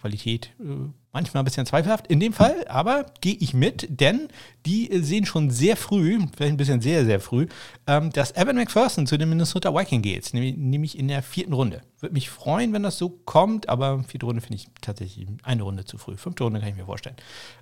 Qualität 0.00 0.52
äh, 0.60 0.90
manchmal 1.12 1.42
ein 1.42 1.44
bisschen 1.44 1.66
zweifelhaft. 1.66 2.06
In 2.06 2.20
dem 2.20 2.32
Fall 2.32 2.66
aber 2.68 3.06
gehe 3.20 3.34
ich 3.34 3.54
mit, 3.54 3.86
denn 3.88 4.28
die 4.66 4.88
sehen 5.02 5.26
schon 5.26 5.50
sehr 5.50 5.76
früh, 5.76 6.18
vielleicht 6.36 6.52
ein 6.52 6.56
bisschen 6.56 6.80
sehr, 6.80 7.04
sehr 7.04 7.20
früh, 7.20 7.46
ähm, 7.86 8.10
dass 8.10 8.36
Evan 8.36 8.56
McPherson 8.56 9.06
zu 9.06 9.16
den 9.16 9.28
Minnesota 9.28 9.74
Vikings 9.74 10.02
geht, 10.02 10.34
nämlich 10.34 10.98
in 10.98 11.08
der 11.08 11.22
vierten 11.22 11.52
Runde. 11.52 11.82
Würde 12.00 12.12
mich 12.12 12.30
freuen, 12.30 12.72
wenn 12.72 12.84
das 12.84 12.98
so 12.98 13.08
kommt, 13.08 13.68
aber 13.68 14.04
vierte 14.04 14.26
Runde 14.26 14.40
finde 14.40 14.56
ich 14.56 14.68
tatsächlich 14.80 15.26
eine 15.42 15.62
Runde 15.62 15.84
zu 15.84 15.98
früh. 15.98 16.16
Fünfte 16.16 16.44
Runde 16.44 16.60
kann 16.60 16.68
ich 16.68 16.76
mir 16.76 16.84
vorstellen. 16.84 17.16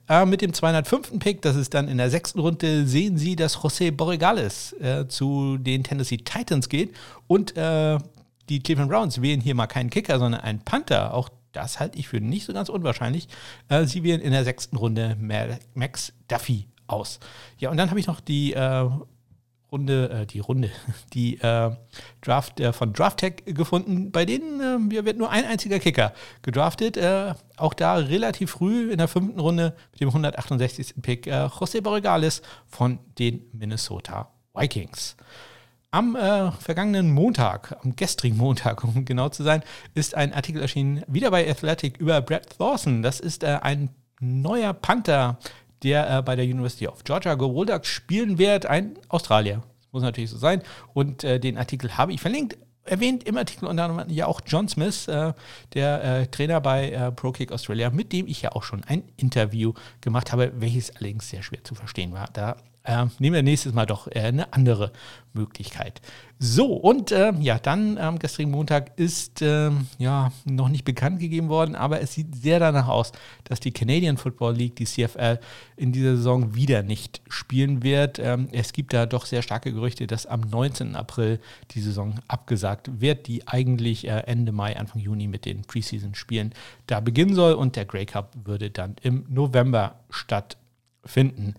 Äh, 0.09 0.27
mit 0.27 0.43
dem 0.43 0.53
205. 0.53 1.19
Pick, 1.19 1.41
das 1.43 1.57
ist 1.57 1.73
dann 1.73 1.89
in 1.89 1.97
der 1.97 2.11
sechsten 2.11 2.41
Runde, 2.41 2.87
sehen 2.87 3.17
Sie, 3.17 3.37
dass 3.37 3.59
José 3.59 3.91
Borregales 3.91 4.75
äh, 4.75 5.09
zu 5.09 5.57
den 5.57 5.83
Tennessee 5.83 6.19
Titans 6.19 6.69
geht 6.69 6.95
und 7.27 7.57
äh, 7.57 7.99
die 8.49 8.61
Cleveland 8.61 8.91
Browns 8.91 9.23
wählen 9.23 9.41
hier 9.41 9.55
mal 9.55 9.67
keinen 9.67 9.91
Kicker, 9.91 10.19
sondern 10.19 10.41
einen 10.41 10.61
Panther. 10.61 11.15
Auch 11.15 11.31
das 11.57 11.81
halte 11.81 11.99
ich 11.99 12.09
für 12.09 12.21
nicht 12.21 12.45
so 12.45 12.53
ganz 12.53 12.69
unwahrscheinlich. 12.69 13.29
Äh, 13.69 13.87
sie 13.87 14.03
wählen 14.03 14.21
in 14.21 14.33
der 14.33 14.45
sechsten 14.45 14.77
Runde 14.77 15.17
Max 15.75 16.13
Duffy 16.29 16.69
aus. 16.87 17.19
Ja, 17.59 17.71
und 17.71 17.79
dann 17.79 17.89
habe 17.91 17.99
ich 17.99 18.07
noch 18.07 18.21
die 18.21 18.53
äh, 18.53 18.89
Runde, 19.73 20.11
äh, 20.11 20.27
die 20.27 20.41
Runde, 20.41 20.71
die 21.15 21.41
äh, 21.41 21.71
Draft 22.21 22.61
äh, 22.61 22.73
von 22.73 22.93
DraftTech 22.93 23.45
gefunden. 23.47 24.13
Bei 24.13 24.27
denen 24.27 24.91
äh, 24.91 25.05
wird 25.05 25.17
nur 25.17 25.31
ein 25.31 25.47
einziger 25.47 25.79
Kicker 25.79 26.13
gedraftet. 26.43 26.99
Äh, 26.99 27.35
auch 27.57 27.73
da 27.73 27.95
relativ 27.97 28.51
früh 28.51 28.93
in 28.93 28.99
der 28.99 29.09
fünften 29.09 29.41
Runde 29.41 29.75
mit 29.93 30.01
dem 30.01 30.09
168. 30.09 30.95
Pick 31.01 31.27
José 31.27 31.81
Borregales 31.81 32.43
von 32.67 32.99
den 33.19 33.47
Minnesota 33.53 34.31
Vikings. 34.55 35.17
Am 35.97 36.15
äh, 36.15 36.53
vergangenen 36.53 37.11
Montag, 37.11 37.75
am 37.83 37.97
gestrigen 37.97 38.37
Montag, 38.37 38.85
um 38.85 39.07
genau 39.07 39.31
zu 39.31 39.43
sein, 39.43 39.63
ist 39.95 40.15
ein 40.15 40.35
Artikel 40.35 40.61
erschienen, 40.61 41.03
wieder 41.07 41.31
bei 41.31 41.49
Athletic, 41.49 41.97
über 41.97 42.21
Brad 42.21 42.59
Thorson. 42.59 43.01
Das 43.01 43.19
ist 43.19 43.43
äh, 43.43 43.61
ein 43.63 43.89
neuer 44.21 44.75
Panther, 44.75 45.39
der 45.83 46.19
äh, 46.19 46.21
bei 46.21 46.37
der 46.37 46.45
University 46.45 46.87
of 46.87 47.03
Georgia 47.05 47.35
Go 47.35 47.49
Bulldogs 47.49 47.89
spielen 47.89 48.37
wird. 48.37 48.67
Ein 48.67 48.99
Australier. 49.09 49.63
Muss 49.91 50.03
natürlich 50.03 50.29
so 50.29 50.37
sein. 50.37 50.61
Und 50.93 51.25
äh, 51.25 51.41
den 51.41 51.57
Artikel 51.57 51.97
habe 51.97 52.13
ich 52.13 52.21
verlinkt 52.21 52.59
erwähnt 52.85 53.25
im 53.25 53.39
Artikel 53.39 53.67
unter 53.67 53.85
anderem 53.85 54.11
ja 54.11 54.27
auch 54.27 54.43
John 54.47 54.69
Smith, 54.69 55.09
äh, 55.09 55.33
der 55.73 56.05
äh, 56.05 56.27
Trainer 56.27 56.61
bei 56.61 57.11
ProKick 57.17 57.53
Australia, 57.53 57.89
mit 57.89 58.13
dem 58.13 58.27
ich 58.27 58.43
ja 58.43 58.53
auch 58.53 58.65
schon 58.65 58.85
ein 58.85 59.03
Interview 59.17 59.73
gemacht 60.03 60.31
habe, 60.31 60.53
welches 60.57 60.95
allerdings 60.95 61.31
sehr 61.31 61.43
schwer 61.43 61.65
zu 61.65 61.75
verstehen 61.75 62.13
war. 62.13 62.29
Da 62.35 62.57
äh, 62.87 63.07
nehmen 63.19 63.35
wir 63.35 63.43
nächstes 63.43 63.73
Mal 63.73 63.87
doch 63.87 64.07
äh, 64.09 64.21
eine 64.21 64.53
andere 64.53 64.93
Möglichkeit. 65.37 66.01
So, 66.39 66.75
und 66.75 67.13
äh, 67.13 67.33
ja, 67.41 67.59
dann 67.59 67.97
am 67.97 68.15
ähm, 68.15 68.19
gestrigen 68.19 68.51
Montag 68.51 68.99
ist 68.99 69.41
ähm, 69.41 69.87
ja 69.99 70.33
noch 70.45 70.69
nicht 70.69 70.85
bekannt 70.85 71.19
gegeben 71.19 71.49
worden, 71.49 71.75
aber 71.75 72.03
es 72.03 72.13
sieht 72.13 72.35
sehr 72.35 72.59
danach 72.59 72.89
aus, 72.89 73.13
dass 73.45 73.61
die 73.61 73.73
Canadian 73.73 74.19
Football 74.19 74.55
League, 74.55 74.77
die 74.77 74.85
CFL, 74.85 75.39
in 75.77 75.93
dieser 75.93 76.17
Saison 76.17 76.55
wieder 76.55 76.83
nicht 76.83 77.23
spielen 77.29 77.83
wird. 77.83 78.19
Ähm, 78.19 78.49
es 78.53 78.73
gibt 78.73 78.93
da 78.93 79.07
doch 79.07 79.25
sehr 79.25 79.41
starke 79.41 79.73
Gerüchte, 79.73 80.07
dass 80.07 80.27
am 80.27 80.41
19. 80.41 80.95
April 80.95 81.41
die 81.71 81.81
Saison 81.81 82.17
abgesagt 82.29 83.01
wird, 83.01 83.29
die 83.29 83.49
eigentlich 83.49 84.07
äh, 84.07 84.25
Ende 84.27 84.53
Mai, 84.53 84.77
Anfang 84.77 85.01
Juni 85.01 85.29
mit 85.29 85.47
den 85.47 85.63
Preseason-Spielen 85.63 86.53
da 86.87 87.01
beginnen 87.01 87.35
soll 87.35 87.55
und 87.55 87.77
der 87.77 87.87
Grey 87.87 88.05
Cup 88.05 88.37
würde 88.45 88.71
dann 88.71 88.97
im 89.03 89.25
November 89.29 90.01
stattfinden. 90.11 91.55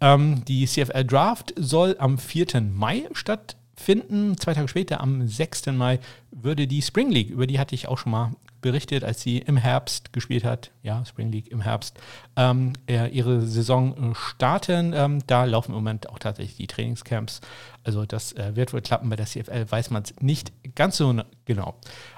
Ähm, 0.00 0.44
die 0.46 0.66
CFL 0.66 1.04
Draft 1.04 1.54
soll 1.56 1.96
am 1.98 2.18
4. 2.18 2.60
Mai 2.72 3.08
stattfinden. 3.12 4.36
Zwei 4.38 4.54
Tage 4.54 4.68
später, 4.68 5.00
am 5.00 5.26
6. 5.26 5.66
Mai, 5.66 6.00
würde 6.30 6.66
die 6.66 6.82
Spring 6.82 7.10
League, 7.10 7.30
über 7.30 7.46
die 7.46 7.58
hatte 7.58 7.74
ich 7.74 7.88
auch 7.88 7.98
schon 7.98 8.12
mal 8.12 8.32
berichtet, 8.60 9.04
als 9.04 9.22
sie 9.22 9.38
im 9.38 9.56
Herbst 9.56 10.12
gespielt 10.12 10.44
hat, 10.44 10.70
ja, 10.82 11.04
Spring 11.04 11.32
League 11.32 11.50
im 11.50 11.60
Herbst, 11.60 11.98
ähm, 12.36 12.74
ihre 12.86 13.42
Saison 13.42 14.14
starten. 14.14 14.92
Ähm, 14.94 15.20
da 15.26 15.44
laufen 15.44 15.70
im 15.70 15.76
Moment 15.76 16.08
auch 16.08 16.18
tatsächlich 16.18 16.56
die 16.56 16.66
Trainingscamps. 16.66 17.40
Also 17.84 18.04
das 18.04 18.32
äh, 18.32 18.56
wird 18.56 18.72
wohl 18.72 18.82
klappen. 18.82 19.08
Bei 19.08 19.16
der 19.16 19.26
CFL 19.26 19.70
weiß 19.70 19.90
man 19.90 20.02
es 20.02 20.14
nicht 20.20 20.52
ganz 20.74 20.96
so 20.96 21.14
genau. 21.44 21.74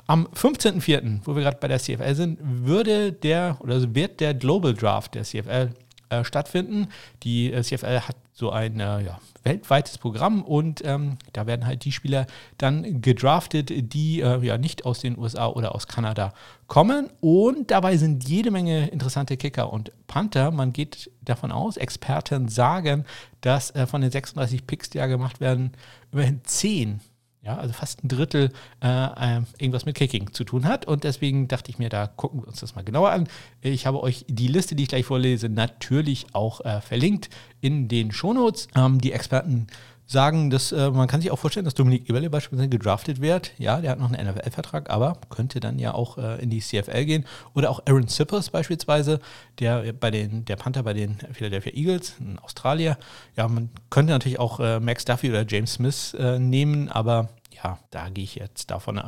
Am 0.06 0.26
15.04., 0.28 1.20
wo 1.24 1.36
wir 1.36 1.42
gerade 1.42 1.58
bei 1.60 1.68
der 1.68 1.78
CFL 1.78 2.14
sind, 2.14 2.38
würde 2.42 3.12
der 3.12 3.58
oder 3.60 3.94
wird 3.94 4.20
der 4.20 4.34
Global 4.34 4.74
Draft 4.74 5.14
der 5.14 5.22
CFL 5.22 5.70
äh, 6.12 6.24
stattfinden. 6.24 6.88
Die 7.22 7.52
äh, 7.52 7.62
CFL 7.62 8.00
hat 8.00 8.16
so 8.32 8.50
ein 8.50 8.80
äh, 8.80 9.02
ja, 9.02 9.20
weltweites 9.44 9.98
Programm 9.98 10.42
und 10.42 10.82
ähm, 10.84 11.18
da 11.32 11.46
werden 11.46 11.66
halt 11.66 11.84
die 11.84 11.92
Spieler 11.92 12.26
dann 12.58 13.00
gedraftet, 13.00 13.70
die 13.92 14.20
äh, 14.20 14.44
ja 14.44 14.58
nicht 14.58 14.84
aus 14.84 15.00
den 15.00 15.18
USA 15.18 15.48
oder 15.48 15.74
aus 15.74 15.86
Kanada 15.86 16.32
kommen. 16.66 17.10
Und 17.20 17.70
dabei 17.70 17.96
sind 17.96 18.28
jede 18.28 18.50
Menge 18.50 18.88
interessante 18.88 19.36
Kicker 19.36 19.72
und 19.72 19.92
Panther. 20.06 20.50
Man 20.50 20.72
geht 20.72 21.10
davon 21.22 21.52
aus, 21.52 21.76
Experten 21.76 22.48
sagen, 22.48 23.04
dass 23.40 23.70
äh, 23.70 23.86
von 23.86 24.00
den 24.00 24.10
36 24.10 24.66
Picks, 24.66 24.90
die 24.90 24.98
ja 24.98 25.06
gemacht 25.06 25.40
werden, 25.40 25.72
immerhin 26.12 26.40
10 26.44 27.00
ja, 27.44 27.56
also 27.56 27.72
fast 27.74 28.04
ein 28.04 28.08
Drittel 28.08 28.50
äh, 28.80 28.86
äh, 28.86 29.40
irgendwas 29.58 29.84
mit 29.84 29.96
Kicking 29.96 30.32
zu 30.32 30.44
tun 30.44 30.64
hat. 30.64 30.86
Und 30.86 31.02
deswegen 31.02 31.48
dachte 31.48 31.70
ich 31.70 31.78
mir, 31.78 31.88
da 31.88 32.06
gucken 32.06 32.40
wir 32.40 32.48
uns 32.48 32.60
das 32.60 32.76
mal 32.76 32.84
genauer 32.84 33.10
an. 33.10 33.28
Ich 33.60 33.84
habe 33.84 34.00
euch 34.00 34.24
die 34.28 34.46
Liste, 34.46 34.76
die 34.76 34.84
ich 34.84 34.88
gleich 34.88 35.04
vorlese, 35.04 35.48
natürlich 35.48 36.26
auch 36.34 36.60
äh, 36.64 36.80
verlinkt 36.80 37.30
in 37.60 37.88
den 37.88 38.12
Shownotes. 38.12 38.68
Ähm, 38.76 39.00
die 39.00 39.12
Experten 39.12 39.66
sagen, 40.12 40.50
dass 40.50 40.72
äh, 40.72 40.90
man 40.90 41.08
kann 41.08 41.20
sich 41.20 41.30
auch 41.30 41.38
vorstellen, 41.38 41.64
dass 41.64 41.74
Dominik 41.74 42.08
Eberle 42.08 42.30
beispielsweise 42.30 42.68
gedraftet 42.68 43.20
wird. 43.20 43.52
Ja, 43.58 43.80
der 43.80 43.90
hat 43.90 43.98
noch 43.98 44.12
einen 44.12 44.28
NFL-Vertrag, 44.28 44.90
aber 44.90 45.16
könnte 45.30 45.58
dann 45.58 45.78
ja 45.78 45.94
auch 45.94 46.18
äh, 46.18 46.40
in 46.42 46.50
die 46.50 46.60
CFL 46.60 47.04
gehen. 47.04 47.24
Oder 47.54 47.70
auch 47.70 47.80
Aaron 47.86 48.06
Sippers 48.06 48.50
beispielsweise, 48.50 49.20
der 49.58 49.92
bei 49.92 50.10
den, 50.10 50.44
der 50.44 50.56
Panther 50.56 50.82
bei 50.82 50.92
den 50.92 51.18
Philadelphia 51.32 51.72
Eagles, 51.72 52.14
in 52.20 52.38
Australier. 52.38 52.98
Ja, 53.36 53.48
man 53.48 53.70
könnte 53.90 54.12
natürlich 54.12 54.38
auch 54.38 54.60
äh, 54.60 54.78
Max 54.78 55.04
Duffy 55.04 55.30
oder 55.30 55.44
James 55.48 55.74
Smith 55.74 56.14
äh, 56.18 56.38
nehmen, 56.38 56.88
aber 56.88 57.30
ja, 57.62 57.78
da 57.90 58.08
gehe 58.08 58.24
ich 58.24 58.34
jetzt 58.36 58.70
davon, 58.70 59.00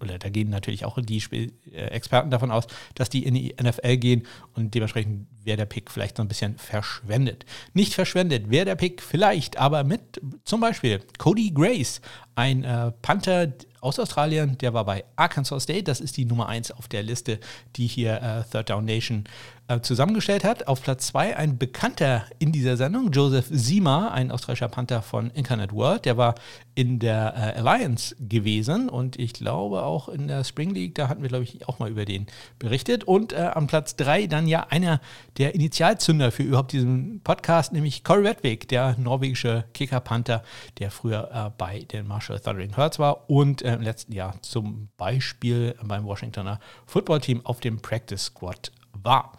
oder 0.00 0.18
da 0.18 0.28
gehen 0.28 0.50
natürlich 0.50 0.84
auch 0.84 0.98
die 1.00 1.20
Spiel 1.20 1.52
äh, 1.72 1.86
Experten 1.86 2.30
davon 2.30 2.50
aus, 2.50 2.66
dass 2.94 3.08
die 3.08 3.24
in 3.24 3.34
die 3.34 3.54
NFL 3.60 3.96
gehen 3.96 4.26
und 4.54 4.74
dementsprechend 4.74 5.26
wäre 5.44 5.56
der 5.56 5.66
Pick 5.66 5.90
vielleicht 5.90 6.16
so 6.16 6.22
ein 6.22 6.28
bisschen 6.28 6.58
verschwendet. 6.58 7.44
Nicht 7.74 7.94
verschwendet 7.94 8.50
wäre 8.50 8.64
der 8.64 8.76
Pick 8.76 9.02
vielleicht, 9.02 9.56
aber 9.58 9.84
mit 9.84 10.20
zum 10.44 10.60
Beispiel 10.60 11.00
Cody 11.18 11.50
Grace, 11.50 12.00
ein 12.34 12.64
äh, 12.64 12.92
Panther 13.02 13.52
aus 13.80 13.98
Australien, 13.98 14.58
der 14.58 14.74
war 14.74 14.84
bei 14.84 15.04
Arkansas 15.16 15.64
State, 15.64 15.84
das 15.84 16.00
ist 16.00 16.16
die 16.16 16.24
Nummer 16.24 16.48
1 16.48 16.72
auf 16.72 16.88
der 16.88 17.02
Liste, 17.02 17.38
die 17.76 17.86
hier 17.86 18.22
äh, 18.22 18.50
Third 18.50 18.70
Down 18.70 18.84
Nation 18.84 19.24
äh, 19.24 19.57
zusammengestellt 19.82 20.44
hat. 20.44 20.66
Auf 20.66 20.82
Platz 20.82 21.08
2 21.08 21.36
ein 21.36 21.58
Bekannter 21.58 22.24
in 22.38 22.52
dieser 22.52 22.76
Sendung, 22.76 23.10
Joseph 23.12 23.46
Sima, 23.50 24.08
ein 24.08 24.30
australischer 24.30 24.68
Panther 24.68 25.02
von 25.02 25.30
Incarnate 25.30 25.74
World. 25.74 26.04
Der 26.04 26.16
war 26.16 26.34
in 26.74 26.98
der 26.98 27.34
äh, 27.36 27.58
Alliance 27.58 28.16
gewesen 28.20 28.88
und 28.88 29.18
ich 29.18 29.32
glaube 29.32 29.82
auch 29.82 30.08
in 30.08 30.28
der 30.28 30.44
Spring 30.44 30.70
League, 30.70 30.94
da 30.94 31.08
hatten 31.08 31.22
wir, 31.22 31.28
glaube 31.28 31.44
ich, 31.44 31.68
auch 31.68 31.78
mal 31.78 31.90
über 31.90 32.04
den 32.04 32.26
berichtet. 32.58 33.04
Und 33.04 33.32
äh, 33.32 33.50
am 33.54 33.66
Platz 33.66 33.96
3 33.96 34.26
dann 34.26 34.46
ja 34.46 34.66
einer 34.70 35.00
der 35.36 35.54
Initialzünder 35.54 36.32
für 36.32 36.44
überhaupt 36.44 36.72
diesen 36.72 37.20
Podcast, 37.22 37.72
nämlich 37.72 38.04
Corey 38.04 38.26
Redwig, 38.26 38.68
der 38.68 38.96
norwegische 38.98 39.64
Kicker-Panther, 39.74 40.42
der 40.78 40.90
früher 40.90 41.30
äh, 41.32 41.50
bei 41.58 41.80
den 41.80 42.06
Marshall 42.06 42.40
Thundering 42.40 42.74
Hertz 42.74 42.98
war 42.98 43.28
und 43.28 43.62
äh, 43.62 43.74
im 43.74 43.82
letzten 43.82 44.12
Jahr 44.12 44.40
zum 44.42 44.88
Beispiel 44.96 45.74
beim 45.82 46.04
Washingtoner 46.04 46.60
Football-Team 46.86 47.44
auf 47.44 47.60
dem 47.60 47.80
Practice 47.80 48.26
Squad 48.26 48.72
war. 48.92 49.32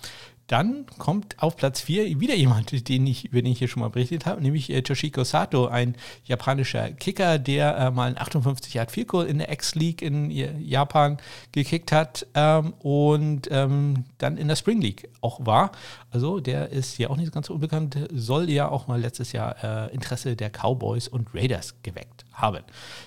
Dann 0.50 0.88
kommt 0.98 1.36
auf 1.38 1.58
Platz 1.58 1.82
4 1.82 2.20
wieder 2.20 2.34
jemand, 2.34 2.89
den 2.89 3.06
ich, 3.06 3.25
über 3.25 3.44
den 3.44 3.51
ich 3.51 3.60
hier 3.60 3.68
schon 3.68 3.82
mal 3.82 3.91
berichtet 3.91 4.25
habe, 4.25 4.41
nämlich 4.41 4.72
äh, 4.72 4.82
Toshiko 4.82 5.24
Sato, 5.24 5.68
ein 5.68 5.96
japanischer 6.25 6.89
Kicker, 6.89 7.38
der 7.38 7.77
äh, 7.77 7.91
mal 7.91 8.10
ein 8.10 8.18
58 8.18 8.74
Yard 8.74 8.89
Field 8.89 9.10
Goal 9.10 9.27
in 9.27 9.38
der 9.38 9.51
X-League 9.51 10.01
in 10.01 10.32
Japan 10.32 11.18
gekickt 11.51 11.91
hat 11.91 12.25
ähm, 12.34 12.74
und 12.79 13.48
ähm, 13.51 14.06
dann 14.18 14.38
in 14.38 14.48
der 14.48 14.56
Spring 14.56 14.82
League 14.82 15.08
auch 15.22 15.46
war. 15.46 15.72
Also 16.10 16.39
der 16.39 16.70
ist 16.70 16.98
ja 16.98 17.12
auch 17.12 17.18
nicht 17.18 17.32
ganz 17.32 17.51
unbekannt, 17.51 17.96
soll 18.12 18.50
ja 18.50 18.70
auch 18.70 18.88
mal 18.88 19.00
letztes 19.00 19.34
Jahr 19.34 19.56
äh, 19.63 19.94
Interesse 19.94 20.36
der 20.36 20.50
Cowboys 20.50 21.08
und 21.08 21.36
Raiders 21.36 21.75
geweckt 21.84 22.25
haben. 22.41 22.63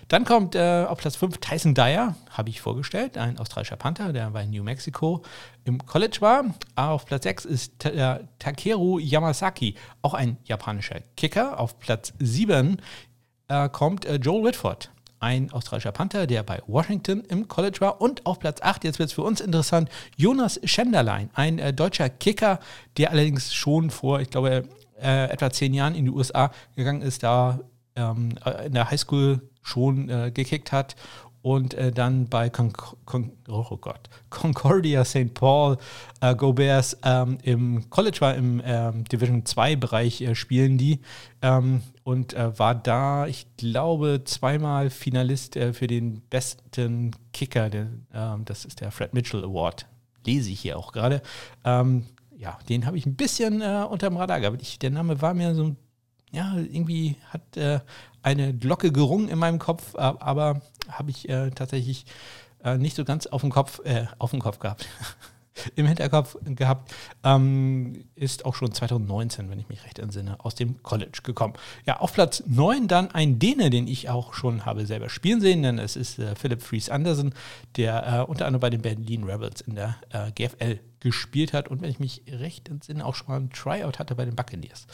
Dann 0.08 0.24
kommt 0.24 0.54
äh, 0.54 0.84
auf 0.88 0.98
Platz 0.98 1.16
5 1.16 1.38
Tyson 1.38 1.74
Dyer, 1.74 2.16
habe 2.30 2.50
ich 2.50 2.60
vorgestellt, 2.60 3.16
ein 3.16 3.38
australischer 3.38 3.76
Panther, 3.76 4.12
der 4.12 4.30
bei 4.30 4.46
New 4.46 4.62
Mexico 4.62 5.22
im 5.64 5.84
College 5.86 6.18
war. 6.20 6.44
Auf 6.76 7.06
Platz 7.06 7.24
6 7.24 7.44
ist 7.44 7.84
äh, 7.84 8.20
Takeru 8.38 8.98
Yamasaki, 8.98 9.74
auch 10.02 10.14
ein 10.14 10.36
japanischer 10.44 11.00
Kicker. 11.16 11.58
Auf 11.58 11.78
Platz 11.78 12.12
7 12.18 12.78
äh, 13.48 13.68
kommt 13.68 14.04
äh, 14.04 14.16
Joel 14.16 14.44
Whitford, 14.44 14.90
ein 15.20 15.52
australischer 15.52 15.92
Panther, 15.92 16.26
der 16.26 16.42
bei 16.42 16.60
Washington 16.66 17.20
im 17.28 17.48
College 17.48 17.80
war. 17.80 18.00
Und 18.00 18.26
auf 18.26 18.38
Platz 18.40 18.60
8, 18.60 18.84
jetzt 18.84 18.98
wird 18.98 19.08
es 19.08 19.14
für 19.14 19.22
uns 19.22 19.40
interessant, 19.40 19.88
Jonas 20.16 20.60
Schenderlein, 20.64 21.30
ein 21.34 21.58
äh, 21.58 21.72
deutscher 21.72 22.08
Kicker, 22.08 22.58
der 22.96 23.10
allerdings 23.10 23.54
schon 23.54 23.90
vor, 23.90 24.20
ich 24.20 24.30
glaube, 24.30 24.68
äh, 25.00 25.30
etwa 25.30 25.50
zehn 25.50 25.74
Jahren 25.74 25.94
in 25.94 26.06
die 26.06 26.10
USA 26.10 26.50
gegangen 26.76 27.02
ist, 27.02 27.22
da 27.22 27.60
ähm, 27.96 28.34
äh, 28.44 28.66
in 28.66 28.74
der 28.74 28.90
Highschool 28.90 29.40
schon 29.62 30.08
äh, 30.08 30.30
gekickt 30.32 30.72
hat 30.72 30.96
und 31.42 31.74
äh, 31.74 31.90
dann 31.90 32.28
bei 32.28 32.48
Con 32.48 32.72
Con 33.04 33.32
oh 33.48 33.76
Gott, 33.76 34.08
Concordia 34.30 35.04
St. 35.04 35.34
Paul 35.34 35.76
äh, 36.20 36.34
Go 36.34 36.52
Bears 36.52 36.96
ähm, 37.04 37.38
im 37.42 37.90
College 37.90 38.20
war, 38.20 38.34
im 38.36 38.62
ähm, 38.64 39.04
Division 39.04 39.44
2 39.44 39.76
Bereich 39.76 40.20
äh, 40.20 40.34
spielen 40.34 40.78
die 40.78 41.00
ähm, 41.42 41.82
und 42.04 42.34
äh, 42.34 42.58
war 42.58 42.74
da, 42.74 43.26
ich 43.26 43.46
glaube, 43.56 44.22
zweimal 44.24 44.90
Finalist 44.90 45.56
äh, 45.56 45.72
für 45.72 45.88
den 45.88 46.22
besten 46.30 47.10
Kicker. 47.32 47.70
Der, 47.70 47.88
ähm, 48.14 48.44
das 48.44 48.64
ist 48.64 48.80
der 48.80 48.90
Fred 48.90 49.12
Mitchell 49.12 49.44
Award. 49.44 49.86
Lese 50.24 50.50
ich 50.50 50.60
hier 50.60 50.78
auch 50.78 50.92
gerade. 50.92 51.22
Ähm, 51.64 52.06
ja, 52.36 52.58
den 52.68 52.86
habe 52.86 52.98
ich 52.98 53.06
ein 53.06 53.16
bisschen 53.16 53.60
äh, 53.60 53.84
unterm 53.88 54.16
Radar 54.16 54.40
gehabt. 54.40 54.62
Ich, 54.62 54.78
der 54.78 54.90
Name 54.90 55.20
war 55.20 55.34
mir 55.34 55.54
so 55.54 55.64
ein 55.64 55.76
ja, 56.32 56.56
irgendwie 56.56 57.16
hat 57.28 57.56
äh, 57.56 57.80
eine 58.22 58.54
Glocke 58.54 58.90
gerungen 58.90 59.28
in 59.28 59.38
meinem 59.38 59.58
Kopf, 59.58 59.94
aber 59.94 60.62
habe 60.88 61.10
ich 61.10 61.28
äh, 61.28 61.50
tatsächlich 61.50 62.06
äh, 62.64 62.78
nicht 62.78 62.96
so 62.96 63.04
ganz 63.04 63.26
auf 63.26 63.42
dem 63.42 63.50
Kopf, 63.50 63.80
äh, 63.84 64.06
auf 64.18 64.30
dem 64.30 64.40
Kopf 64.40 64.58
gehabt. 64.58 64.88
Im 65.76 65.86
Hinterkopf 65.86 66.38
gehabt, 66.44 66.94
ähm, 67.22 68.04
ist 68.14 68.46
auch 68.46 68.54
schon 68.54 68.72
2019, 68.72 69.50
wenn 69.50 69.60
ich 69.60 69.68
mich 69.68 69.84
recht 69.84 69.98
entsinne, 69.98 70.42
aus 70.42 70.54
dem 70.54 70.82
College 70.82 71.20
gekommen. 71.22 71.52
Ja, 71.84 72.00
auf 72.00 72.14
Platz 72.14 72.42
9 72.46 72.88
dann 72.88 73.10
ein 73.10 73.38
Däne, 73.38 73.68
den 73.68 73.86
ich 73.86 74.08
auch 74.08 74.32
schon 74.32 74.64
habe 74.64 74.86
selber 74.86 75.10
spielen 75.10 75.42
sehen, 75.42 75.62
denn 75.62 75.78
es 75.78 75.94
ist 75.94 76.18
äh, 76.18 76.34
Philipp 76.36 76.62
Fries 76.62 76.88
Andersen, 76.88 77.34
der 77.76 78.20
äh, 78.20 78.30
unter 78.30 78.46
anderem 78.46 78.60
bei 78.60 78.70
den 78.70 78.80
Berlin 78.80 79.24
Rebels 79.24 79.60
in 79.60 79.74
der 79.74 79.96
GFL 80.34 80.80
gespielt 81.02 81.52
hat 81.52 81.68
und 81.68 81.82
wenn 81.82 81.90
ich 81.90 81.98
mich 81.98 82.22
recht 82.28 82.68
entsinne, 82.68 83.04
auch 83.04 83.14
schon 83.14 83.28
mal 83.28 83.40
ein 83.40 83.50
Tryout 83.50 83.98
hatte 83.98 84.14
bei 84.14 84.24
den 84.24 84.36
Buccaneers. 84.36 84.86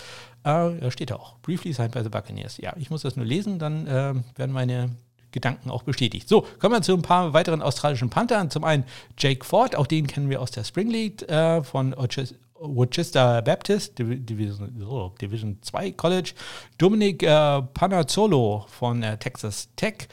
Äh, 0.44 0.80
da 0.80 0.90
steht 0.90 1.10
er 1.10 1.20
auch. 1.20 1.38
Briefly 1.40 1.72
signed 1.72 1.92
by 1.92 2.02
the 2.02 2.08
Buccaneers. 2.08 2.56
Ja, 2.58 2.74
ich 2.76 2.90
muss 2.90 3.02
das 3.02 3.16
nur 3.16 3.26
lesen, 3.26 3.58
dann 3.58 3.86
äh, 3.86 4.14
werden 4.36 4.52
meine 4.52 4.96
Gedanken 5.30 5.70
auch 5.70 5.82
bestätigt. 5.82 6.28
So, 6.28 6.46
kommen 6.58 6.74
wir 6.74 6.82
zu 6.82 6.94
ein 6.94 7.02
paar 7.02 7.34
weiteren 7.34 7.60
australischen 7.60 8.08
Panthern. 8.08 8.50
Zum 8.50 8.64
einen 8.64 8.84
Jake 9.18 9.44
Ford, 9.44 9.76
auch 9.76 9.86
den 9.86 10.06
kennen 10.06 10.30
wir 10.30 10.40
aus 10.40 10.50
der 10.50 10.64
Spring 10.64 10.88
League 10.88 11.28
äh, 11.28 11.62
von 11.62 11.94
Worcester 12.60 13.42
Baptist, 13.42 13.98
Division, 13.98 15.14
Division 15.20 15.58
2 15.62 15.92
College, 15.92 16.32
Dominic 16.76 17.22
äh, 17.22 17.62
Panazzolo 17.62 18.66
von 18.68 19.02
äh, 19.02 19.16
Texas 19.18 19.68
Tech, 19.76 20.08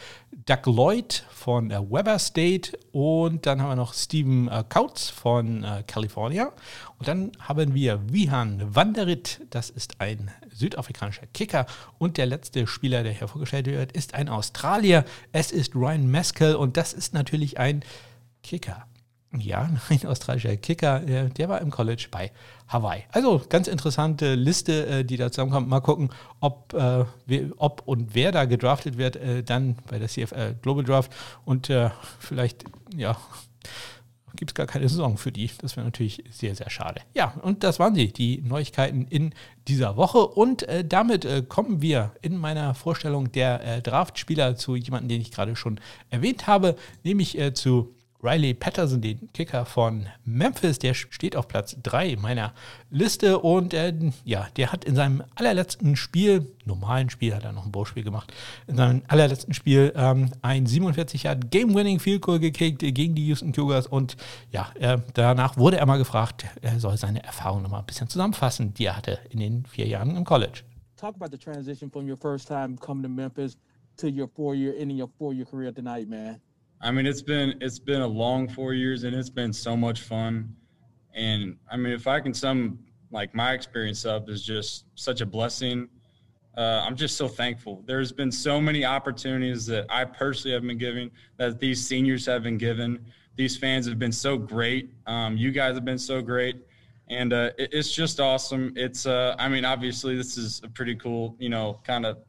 Doug 0.46 0.66
Lloyd 0.68 1.25
von 1.32 1.72
äh, 1.72 1.80
Weber 1.80 2.20
State 2.20 2.78
und 2.92 3.46
dann 3.46 3.62
haben 3.62 3.70
wir 3.70 3.75
noch 3.75 3.94
Steven 3.94 4.48
äh, 4.48 4.64
Kautz 4.68 5.10
von 5.10 5.64
äh, 5.64 5.84
California. 5.88 6.52
Und 7.00 7.08
dann 7.08 7.32
haben 7.40 7.74
wir 7.74 8.00
Wihan 8.12 8.75
Wanderit, 8.75 9.42
das 9.50 9.70
ist 9.70 10.00
ein 10.00 10.30
südafrikanischer 10.54 11.25
Kicker. 11.34 11.66
Und 11.98 12.18
der 12.18 12.28
letzte 12.28 12.68
Spieler, 12.68 13.04
der 13.04 13.14
hier 13.14 13.28
vorgestellt 13.28 13.66
wird, 13.66 13.92
ist 13.94 14.14
ein 14.14 14.30
Australier. 14.30 15.04
Es 15.32 15.52
ist 15.52 15.75
Ryan 15.75 16.10
Maskell 16.12 16.56
und 16.56 16.78
das 16.78 16.94
ist 16.94 17.14
natürlich 17.14 17.58
ein 17.58 17.84
Kicker. 18.44 18.86
Ja, 19.39 19.70
ein 19.89 20.06
australischer 20.06 20.56
Kicker, 20.58 21.00
der, 21.00 21.50
war 21.50 21.62
im 21.62 21.72
College 21.72 22.08
bei 22.12 22.32
Hawaii. 22.68 23.04
Also 23.12 23.42
ganz 23.50 23.68
interessante 23.68 24.36
Liste, 24.36 24.86
äh, 24.88 25.06
die 25.06 25.18
da 25.18 25.32
zusammenkommt. 25.32 25.68
Mal 25.68 25.82
gucken, 25.82 26.10
ob, 26.39 26.74
äh, 26.74 27.06
ob 27.58 27.84
und 27.86 28.15
wer 28.15 28.32
da 28.32 28.46
gedraftet 28.46 28.98
wird, 28.98 29.15
äh, 29.15 29.44
dann 29.44 29.75
bei 29.89 30.00
der 30.00 30.08
CFL 30.08 30.56
Global 30.62 30.84
Draft. 30.84 31.12
Und 31.46 31.72
vielleicht, 32.20 32.63
ja, 32.96 33.18
gibt 34.36 34.51
es 34.51 34.56
gar 34.56 34.68
keine 34.68 34.89
Saison 34.89 35.18
für 35.18 35.32
die. 35.32 35.50
Das 35.62 35.77
wäre 35.77 35.86
natürlich 35.86 36.24
sehr, 36.30 36.56
sehr 36.56 36.70
schade. 36.70 37.01
Ja, 37.13 37.34
und 37.42 37.63
das 37.63 37.80
waren 37.80 37.96
sie, 37.96 38.12
die 38.12 38.42
Neuigkeiten 38.42 39.08
in 39.08 39.34
dieser 39.68 39.96
Woche. 39.96 40.20
Und 40.20 40.68
damit 40.88 41.27
kommen 41.50 41.82
wir 41.82 42.12
in 42.22 42.38
meiner 42.38 42.74
Vorstellung 42.74 43.32
der 43.32 43.82
Draftspieler 43.82 44.56
zu 44.56 44.75
jemandem, 44.75 45.10
den 45.10 45.22
ich 45.22 45.32
gerade 45.32 45.56
schon 45.56 45.80
erwähnt 46.10 46.48
habe, 46.48 46.75
nämlich 47.04 47.39
zu 47.54 47.96
Riley 48.25 48.55
Patterson, 48.55 49.01
den 49.01 49.32
Kicker 49.34 49.65
von 49.65 50.08
Memphis, 50.24 50.79
der 50.79 50.96
steht 50.96 51.36
auf 51.36 51.48
Platz 51.48 51.77
3 51.84 52.15
meiner 52.15 52.53
Liste 52.89 53.38
und 53.38 53.75
äh, 53.75 53.94
ja, 54.24 54.48
der 54.58 54.72
hat 54.72 54.84
in 54.84 54.96
seinem 54.96 55.24
allerletzten 55.36 55.96
Spiel, 55.96 56.51
normalen 56.65 57.12
Spiel, 57.12 57.36
hat 57.36 57.44
er 57.44 57.51
noch 57.51 57.65
ein 57.65 57.72
Bowlspiel 57.72 58.03
gemacht, 58.03 58.34
in 58.65 58.77
seinem 58.77 59.03
allerletzten 59.08 59.53
Spiel 59.53 59.94
ähm, 59.96 60.32
ein 60.41 60.65
47 60.65 61.22
Yard 61.22 61.51
Game-Winning 61.51 62.00
Field 62.00 62.24
Goal 62.24 62.39
gekickt 62.39 62.79
gegen 62.79 63.13
die 63.13 63.27
Houston 63.27 63.51
Cougars 63.51 63.86
und 63.86 64.17
ja, 64.51 64.72
äh, 64.79 64.98
danach 65.13 65.58
wurde 65.58 65.77
er 65.77 65.86
mal 65.86 65.98
gefragt, 65.98 66.46
er 66.63 66.79
soll 66.79 66.98
seine 66.98 67.24
Erfahrungen 67.24 67.62
nochmal 67.62 67.82
ein 67.82 67.86
bisschen 67.86 68.10
zusammenfassen, 68.10 68.74
die 68.74 68.86
er 68.86 68.98
hatte 68.98 69.20
in 69.29 69.39
den 69.39 69.67
vier 69.67 69.86
Jahren 69.86 70.15
im 70.15 70.24
College. 70.24 70.62
Talk 70.98 71.13
about 71.15 71.29
the 71.29 71.38
transition 71.38 71.91
from 71.91 72.10
your 72.10 72.17
first 72.17 72.48
time 72.48 72.75
coming 72.77 73.03
to 73.03 73.10
Memphis 73.10 73.55
to 73.98 74.08
your 74.08 74.27
four-year, 74.27 74.74
ending 74.75 75.00
your 75.00 75.10
four-year 75.20 75.46
career 75.46 75.72
tonight, 75.72 76.10
man. 76.10 76.41
I 76.86 76.92
mean, 76.92 77.08
it's 77.08 77.24
been 77.24 77.56
it's 77.62 77.80
been 77.80 78.01
a 78.01 78.08
long 78.08 78.48
four 78.48 78.75
years, 78.75 79.06
and 79.06 79.15
it's 79.15 79.30
been 79.30 79.51
so 79.51 79.75
much 79.75 80.01
fun. 80.01 80.56
And 81.15 81.58
I 81.70 81.77
mean, 81.77 81.92
if 81.92 82.06
I 82.06 82.20
can 82.20 82.32
sum 82.32 82.77
like 83.10 83.34
my 83.34 83.54
experience 83.54 84.06
up, 84.06 84.30
is 84.30 84.46
just 84.46 84.86
such 84.94 85.22
a 85.22 85.25
blessing. 85.25 85.89
Uh, 86.56 86.84
I'm 86.86 86.96
just 86.96 87.18
so 87.18 87.27
thankful. 87.27 87.84
There's 87.88 88.12
been 88.12 88.32
so 88.32 88.62
many 88.62 88.86
opportunities 88.86 89.65
that 89.65 89.88
I 89.89 90.06
personally 90.06 90.54
have 90.54 90.62
been 90.62 90.77
given, 90.77 91.10
that 91.38 91.60
these 91.60 91.86
seniors 91.86 92.24
have 92.27 92.44
been 92.44 92.60
given. 92.60 93.04
These 93.36 93.58
fans 93.58 93.88
have 93.88 93.98
been 93.98 94.12
so 94.12 94.38
great. 94.38 94.92
Um, 95.08 95.38
you 95.38 95.51
guys 95.51 95.74
have 95.74 95.86
been 95.86 95.98
so 95.98 96.22
great, 96.22 96.58
and 97.10 97.34
uh, 97.34 97.50
it, 97.58 97.70
it's 97.74 97.92
just 97.92 98.20
awesome. 98.20 98.74
It's, 98.75 99.08
uh, 99.08 99.36
I 99.39 99.50
mean, 99.50 99.65
obviously 99.65 100.15
this 100.15 100.38
is 100.38 100.62
a 100.63 100.70
pretty 100.70 100.96
cool, 100.96 101.36
you 101.39 101.50
know, 101.50 101.80
kind 101.84 102.06
of 102.06 102.20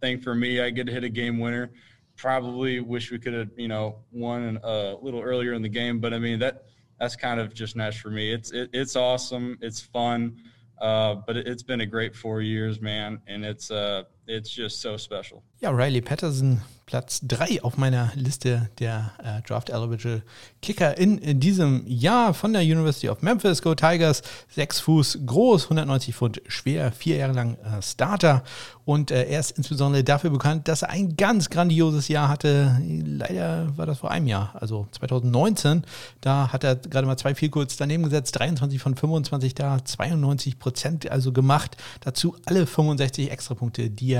thing 0.00 0.20
for 0.20 0.34
me. 0.34 0.62
I 0.62 0.70
get 0.70 0.86
to 0.86 0.92
hit 0.92 1.04
a 1.04 1.10
game 1.10 1.38
winner 1.38 1.70
probably 2.16 2.80
wish 2.80 3.10
we 3.10 3.18
could 3.18 3.34
have 3.34 3.50
you 3.56 3.68
know 3.68 3.96
won 4.12 4.58
a 4.62 4.94
little 5.02 5.20
earlier 5.20 5.52
in 5.52 5.62
the 5.62 5.68
game 5.68 6.00
but 6.00 6.14
i 6.14 6.18
mean 6.18 6.38
that 6.38 6.64
that's 6.98 7.16
kind 7.16 7.40
of 7.40 7.54
just 7.54 7.76
nice 7.76 7.96
for 7.96 8.10
me. 8.10 8.32
It's 8.32 8.52
it, 8.52 8.70
it's 8.72 8.96
awesome. 8.96 9.58
It's 9.60 9.80
fun. 9.80 10.36
Uh, 10.80 11.16
but 11.26 11.36
it, 11.36 11.46
has 11.46 11.62
been 11.62 11.80
a 11.80 11.86
great 11.86 12.14
four 12.14 12.42
years 12.42 12.80
man. 12.80 13.20
And 13.26 13.44
it's 13.44 13.70
uh 13.70 14.04
it's 14.26 14.54
just 14.54 14.80
so 14.80 14.96
special 14.98 15.42
ja 15.60 15.70
riley 15.70 16.00
patterson 16.00 16.62
Platz 16.86 17.20
3 17.24 17.64
auf 17.64 17.76
meiner 17.78 18.12
Liste 18.14 18.70
der 18.78 19.10
äh, 19.18 19.42
Draft 19.42 19.70
Eligible 19.70 20.22
Kicker 20.62 20.96
in, 20.96 21.18
in, 21.18 21.40
diesem 21.40 21.82
Jahr 21.84 22.32
von 22.32 22.52
der 22.52 22.62
University 22.62 23.08
of 23.08 23.22
Memphis. 23.22 23.60
Go 23.60 23.74
Tigers, 23.74 24.22
6 24.54 24.80
Fuß 24.80 25.18
groß, 25.26 25.64
190 25.64 26.14
Pfund 26.14 26.42
schwer, 26.46 26.92
vier 26.92 27.16
Jahre 27.16 27.32
lang 27.32 27.56
äh, 27.56 27.82
Starter. 27.82 28.44
Und 28.84 29.10
äh, 29.10 29.24
er 29.24 29.40
ist 29.40 29.50
insbesondere 29.58 30.04
dafür 30.04 30.30
bekannt, 30.30 30.68
dass 30.68 30.82
er 30.82 30.90
ein 30.90 31.16
ganz 31.16 31.50
grandioses 31.50 32.06
Jahr 32.06 32.28
hatte. 32.28 32.80
Leider 32.80 33.76
war 33.76 33.86
das 33.86 33.98
vor 33.98 34.12
einem 34.12 34.28
Jahr, 34.28 34.54
also 34.54 34.86
2019. 34.92 35.82
Da 36.20 36.52
hat 36.52 36.62
er 36.62 36.76
gerade 36.76 37.08
mal 37.08 37.16
zwei 37.16 37.34
viel 37.34 37.48
kurz 37.48 37.76
daneben 37.76 38.04
gesetzt, 38.04 38.38
23 38.38 38.80
von 38.80 38.94
25 38.94 39.56
da, 39.56 39.84
92 39.84 40.60
Prozent 40.60 41.10
also 41.10 41.32
gemacht. 41.32 41.76
Dazu 42.00 42.36
alle 42.44 42.64
65 42.64 43.32
Extrapunkte, 43.32 43.90
die 43.90 44.12
er 44.12 44.15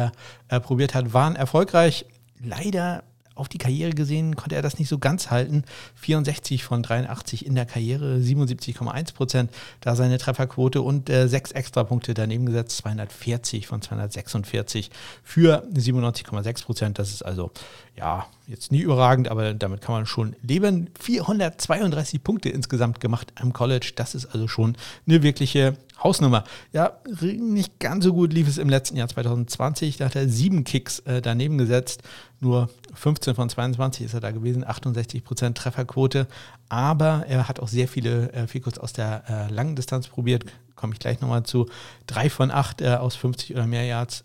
äh, 0.48 0.60
probiert 0.60 0.94
hat, 0.94 1.12
waren 1.12 1.36
erfolgreich 1.36 2.06
leider 2.42 3.02
auf 3.36 3.48
die 3.48 3.58
Karriere 3.58 3.90
gesehen 3.90 4.34
konnte 4.34 4.56
er 4.56 4.62
das 4.62 4.78
nicht 4.78 4.88
so 4.88 4.98
ganz 4.98 5.30
halten. 5.30 5.62
64 5.96 6.64
von 6.64 6.82
83 6.82 7.46
in 7.46 7.54
der 7.54 7.66
Karriere, 7.66 8.16
77,1 8.16 9.14
Prozent, 9.14 9.50
da 9.80 9.94
seine 9.94 10.18
Trefferquote 10.18 10.80
und 10.80 11.10
äh, 11.10 11.28
sechs 11.28 11.52
Extrapunkte 11.52 12.14
daneben 12.14 12.46
gesetzt, 12.46 12.78
240 12.78 13.66
von 13.66 13.82
246 13.82 14.90
für 15.22 15.64
97,6 15.72 16.64
Prozent. 16.64 16.98
Das 16.98 17.10
ist 17.10 17.22
also 17.22 17.50
ja 17.96 18.26
jetzt 18.46 18.70
nie 18.70 18.80
überragend, 18.80 19.28
aber 19.28 19.54
damit 19.54 19.80
kann 19.80 19.94
man 19.94 20.06
schon 20.06 20.36
leben. 20.42 20.88
432 21.00 22.22
Punkte 22.22 22.48
insgesamt 22.48 23.00
gemacht 23.00 23.32
am 23.34 23.52
College, 23.52 23.92
das 23.96 24.14
ist 24.14 24.26
also 24.26 24.46
schon 24.46 24.76
eine 25.06 25.22
wirkliche 25.22 25.76
Hausnummer. 26.02 26.44
Ja, 26.72 26.98
nicht 27.22 27.80
ganz 27.80 28.04
so 28.04 28.12
gut 28.12 28.32
lief 28.32 28.46
es 28.46 28.58
im 28.58 28.68
letzten 28.68 28.96
Jahr 28.96 29.08
2020. 29.08 29.96
Da 29.96 30.04
hat 30.04 30.16
er 30.16 30.28
sieben 30.28 30.64
Kicks 30.64 31.00
äh, 31.00 31.22
daneben 31.22 31.58
gesetzt. 31.58 32.02
Nur 32.40 32.68
15 32.94 33.34
von 33.34 33.48
22 33.48 34.04
ist 34.04 34.14
er 34.14 34.20
da 34.20 34.30
gewesen, 34.30 34.64
68% 34.64 35.54
Trefferquote. 35.54 36.26
Aber 36.68 37.24
er 37.26 37.48
hat 37.48 37.60
auch 37.60 37.68
sehr 37.68 37.88
viele 37.88 38.30
äh, 38.32 38.46
Fikus 38.46 38.78
aus 38.78 38.92
der 38.92 39.24
äh, 39.28 39.52
langen 39.52 39.74
Distanz 39.74 40.06
probiert. 40.06 40.44
Komme 40.74 40.92
ich 40.92 41.00
gleich 41.00 41.20
nochmal 41.20 41.44
zu. 41.44 41.66
Drei 42.06 42.28
von 42.28 42.50
acht 42.50 42.82
äh, 42.82 42.94
aus 42.94 43.16
50 43.16 43.54
oder 43.54 43.66
mehr 43.66 43.84
Yards 43.84 44.24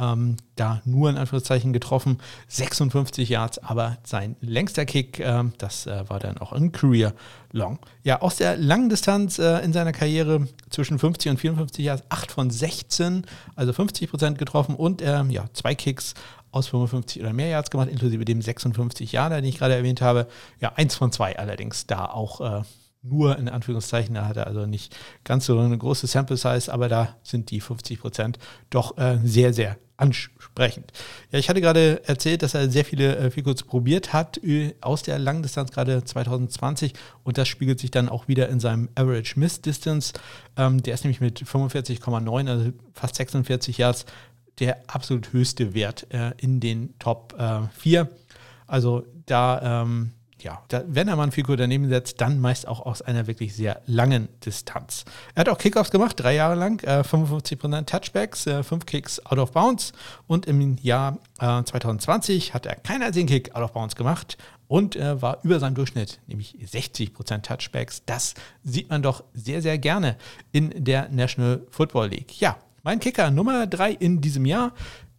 ähm, 0.00 0.36
da 0.56 0.80
nur 0.84 1.10
in 1.10 1.16
Anführungszeichen 1.16 1.72
getroffen, 1.72 2.18
56 2.48 3.28
Yards, 3.28 3.58
aber 3.58 3.98
sein 4.04 4.36
längster 4.40 4.86
Kick, 4.86 5.20
äh, 5.20 5.44
das 5.58 5.86
äh, 5.86 6.08
war 6.08 6.18
dann 6.18 6.38
auch 6.38 6.52
ein 6.52 6.72
Career 6.72 7.14
Long. 7.52 7.78
Ja, 8.04 8.20
aus 8.20 8.36
der 8.36 8.56
langen 8.56 8.88
Distanz 8.88 9.38
äh, 9.38 9.58
in 9.64 9.72
seiner 9.72 9.92
Karriere 9.92 10.46
zwischen 10.70 10.98
50 10.98 11.32
und 11.32 11.38
54 11.38 11.84
Yards, 11.84 12.04
8 12.08 12.30
von 12.30 12.50
16, 12.50 13.26
also 13.56 13.72
50 13.72 14.08
Prozent 14.08 14.38
getroffen 14.38 14.74
und 14.76 15.02
ähm, 15.02 15.30
ja, 15.30 15.46
zwei 15.52 15.74
Kicks 15.74 16.14
aus 16.52 16.68
55 16.68 17.22
oder 17.22 17.32
mehr 17.32 17.48
Yards 17.48 17.70
gemacht, 17.70 17.88
inklusive 17.88 18.24
dem 18.24 18.42
56 18.42 19.12
Yarder, 19.12 19.40
den 19.40 19.48
ich 19.48 19.58
gerade 19.58 19.74
erwähnt 19.74 20.00
habe. 20.00 20.26
Ja, 20.60 20.72
eins 20.74 20.94
von 20.94 21.12
zwei 21.12 21.38
allerdings 21.38 21.86
da 21.86 22.06
auch 22.06 22.40
äh, 22.40 22.62
nur 23.02 23.38
in 23.38 23.48
Anführungszeichen, 23.48 24.14
da 24.14 24.26
hat 24.26 24.36
er 24.36 24.46
also 24.46 24.66
nicht 24.66 24.96
ganz 25.24 25.46
so 25.46 25.58
eine 25.58 25.78
große 25.78 26.06
Sample 26.06 26.36
Size, 26.36 26.72
aber 26.72 26.88
da 26.88 27.16
sind 27.22 27.50
die 27.50 27.60
50 27.60 28.00
Prozent 28.00 28.38
doch 28.68 28.98
äh, 28.98 29.18
sehr, 29.24 29.52
sehr 29.52 29.78
ansprechend. 29.96 30.92
Ja, 31.30 31.38
ich 31.38 31.48
hatte 31.48 31.60
gerade 31.60 32.02
erzählt, 32.06 32.42
dass 32.42 32.54
er 32.54 32.70
sehr 32.70 32.84
viele 32.84 33.16
äh, 33.16 33.30
Fields 33.30 33.62
probiert 33.62 34.12
hat 34.12 34.40
aus 34.80 35.02
der 35.02 35.18
Langdistanz, 35.18 35.70
gerade 35.70 36.02
2020 36.04 36.94
und 37.22 37.38
das 37.38 37.48
spiegelt 37.48 37.78
sich 37.78 37.90
dann 37.90 38.08
auch 38.08 38.26
wieder 38.26 38.48
in 38.48 38.60
seinem 38.60 38.88
Average 38.94 39.38
Miss 39.38 39.60
Distance. 39.60 40.14
Ähm, 40.56 40.82
der 40.82 40.94
ist 40.94 41.04
nämlich 41.04 41.20
mit 41.20 41.40
45,9, 41.42 42.48
also 42.48 42.72
fast 42.94 43.16
46 43.16 43.78
Yards, 43.78 44.06
der 44.58 44.78
absolut 44.86 45.32
höchste 45.32 45.74
Wert 45.74 46.06
äh, 46.10 46.32
in 46.38 46.60
den 46.60 46.98
Top 46.98 47.34
äh, 47.38 47.60
4. 47.78 48.08
Also 48.66 49.04
da 49.26 49.82
ähm, 49.82 50.12
ja, 50.42 50.62
da, 50.68 50.82
wenn 50.86 51.08
er 51.08 51.16
mal 51.16 51.24
ein 51.24 51.32
Figur 51.32 51.56
daneben 51.56 51.88
setzt, 51.88 52.20
dann 52.20 52.40
meist 52.40 52.66
auch 52.66 52.80
aus 52.80 53.02
einer 53.02 53.26
wirklich 53.26 53.54
sehr 53.54 53.82
langen 53.86 54.28
Distanz. 54.44 55.04
Er 55.34 55.40
hat 55.40 55.48
auch 55.48 55.58
Kickoffs 55.58 55.90
gemacht, 55.90 56.18
drei 56.18 56.34
Jahre 56.34 56.54
lang, 56.54 56.82
äh, 56.84 57.02
55% 57.02 57.86
Touchbacks, 57.86 58.46
äh, 58.46 58.62
fünf 58.62 58.86
Kicks 58.86 59.24
out 59.26 59.38
of 59.38 59.52
bounds 59.52 59.92
und 60.26 60.46
im 60.46 60.76
Jahr 60.80 61.18
äh, 61.38 61.62
2020 61.62 62.54
hat 62.54 62.66
er 62.66 62.76
keinen 62.76 63.02
einzigen 63.02 63.26
Kick 63.26 63.54
out 63.54 63.62
of 63.62 63.72
bounds 63.72 63.96
gemacht 63.96 64.36
und 64.68 64.94
äh, 64.94 65.20
war 65.20 65.38
über 65.42 65.58
seinem 65.58 65.74
Durchschnitt, 65.74 66.20
nämlich 66.26 66.56
60% 66.64 67.42
Touchbacks. 67.42 68.02
Das 68.06 68.34
sieht 68.62 68.88
man 68.88 69.02
doch 69.02 69.24
sehr, 69.34 69.62
sehr 69.62 69.78
gerne 69.78 70.16
in 70.52 70.84
der 70.84 71.08
National 71.08 71.66
Football 71.70 72.08
League. 72.08 72.40
Ja, 72.40 72.56
mein 72.82 73.00
Kicker 73.00 73.30
Nummer 73.30 73.66
drei 73.66 73.90
in 73.92 74.20
diesem 74.20 74.46
Jahr 74.46 74.72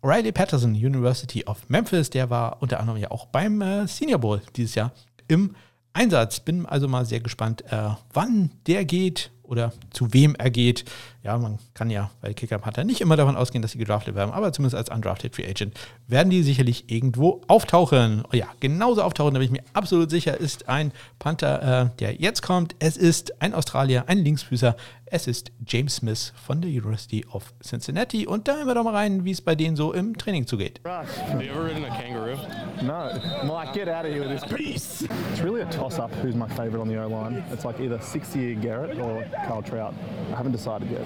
Riley 0.04 0.32
Patterson, 0.32 0.72
University 0.72 1.44
of 1.46 1.70
Memphis, 1.70 2.10
der 2.10 2.30
war 2.32 2.58
unter 2.62 2.80
anderem 2.80 2.98
ja 3.00 3.12
auch 3.12 3.28
beim 3.28 3.62
äh, 3.62 3.88
Senior 3.88 4.20
Bowl 4.20 4.42
dieses 4.56 4.74
Jahr 4.74 4.94
im 5.32 5.56
Einsatz. 5.94 6.41
Bin 6.41 6.65
also 6.65 6.88
mal 6.88 7.06
sehr 7.06 7.22
gespannt, 7.22 7.63
äh, 7.72 7.89
wann 8.13 8.52
der 8.67 8.86
geht 8.86 9.32
oder 9.44 9.74
zu 9.91 10.13
wem 10.13 10.36
er 10.36 10.50
geht. 10.50 10.86
Ja, 11.24 11.38
man 11.38 11.60
kann 11.76 11.92
ja 11.92 12.10
bei 12.22 12.34
Kicker 12.34 12.58
Panther 12.58 12.84
nicht 12.84 13.00
immer 13.00 13.16
davon 13.16 13.36
ausgehen, 13.36 13.62
dass 13.62 13.72
sie 13.72 13.78
gedraftet 13.78 14.16
werden, 14.16 14.32
aber 14.32 14.52
zumindest 14.54 14.76
als 14.76 14.90
undrafted 14.90 15.36
Free 15.36 15.48
Agent 15.48 15.80
werden 16.08 16.32
die 16.32 16.42
sicherlich 16.42 16.92
irgendwo 16.92 17.42
auftauchen. 17.48 18.24
Oh 18.32 18.36
ja, 18.36 18.48
genauso 18.60 19.04
auftauchen, 19.04 19.36
da 19.36 19.40
bin 19.40 19.46
ich 19.46 19.52
mir 19.52 19.64
absolut 19.74 20.10
sicher, 20.10 20.36
ist 20.40 20.68
ein 20.68 20.92
Panther, 21.20 21.92
äh, 21.94 21.98
der 22.00 22.16
jetzt 22.16 22.42
kommt. 22.42 22.76
Es 22.80 22.98
ist 22.98 23.40
ein 23.40 23.54
Australier, 23.54 24.06
ein 24.08 24.18
Linksfüßer. 24.18 24.76
Es 25.14 25.28
ist 25.28 25.52
James 25.68 25.98
Smith 25.98 26.32
von 26.48 26.62
der 26.62 26.72
University 26.72 27.26
of 27.34 27.54
Cincinnati. 27.62 28.26
Und 28.26 28.48
da 28.48 28.56
hören 28.56 28.68
wir 28.68 28.76
doch 28.76 28.86
mal 28.86 28.96
rein, 28.96 29.26
wie 29.26 29.32
es 29.32 29.42
bei 29.42 29.56
denen 29.56 29.76
so 29.76 29.92
im 29.92 30.18
Training 30.18 30.48
zugeht. 30.48 30.80
Have 30.86 31.44
you 31.44 31.52
ever 31.52 31.66
ridden 31.66 31.84
a 31.84 31.90
kangaroo? 31.90 32.38
No. 32.82 33.12
Mike, 33.44 33.74
get 33.74 33.90
out 33.90 34.06
of 34.06 34.12
here 34.14 34.22
with 34.22 34.30
this 34.30 34.50
piece. 34.50 35.02
It's 35.34 35.42
really 35.44 35.64
a 35.64 35.66
toss 35.66 36.00
up 36.00 36.12
who's 36.24 36.34
my 36.34 36.48
favourite 36.48 36.80
on 36.82 36.88
the 36.88 36.98
O 36.98 37.10
line. 37.10 37.44
It's 37.52 37.66
like 37.66 37.82
either 37.82 38.00
six 38.02 38.34
year 38.34 38.56
Garrett 38.56 38.98
or 39.00 39.26
Carl 39.46 39.62
Trout. 39.62 39.94
I 40.32 40.38
haven't 40.38 40.54
decided 40.54 40.90
yet. 40.90 41.06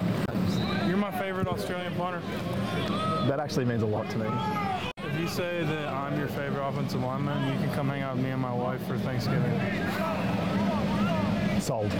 You're 0.86 0.96
my 0.96 1.10
favorite 1.18 1.48
Australian 1.48 1.94
punter. 1.94 2.22
That 3.28 3.40
actually 3.40 3.64
means 3.64 3.82
a 3.82 3.86
lot 3.86 4.08
to 4.10 4.18
me. 4.18 4.26
If 4.98 5.20
you 5.20 5.28
say 5.28 5.64
that 5.64 5.88
I'm 5.88 6.18
your 6.18 6.28
favorite 6.28 6.66
offensive 6.66 7.02
lineman, 7.02 7.52
you 7.52 7.58
can 7.58 7.74
come 7.74 7.88
hang 7.88 8.02
out 8.02 8.16
with 8.16 8.24
me 8.24 8.30
and 8.30 8.40
my 8.40 8.52
wife 8.52 8.80
for 8.86 8.98
Thanksgiving. 8.98 9.52
Sold. 11.60 11.90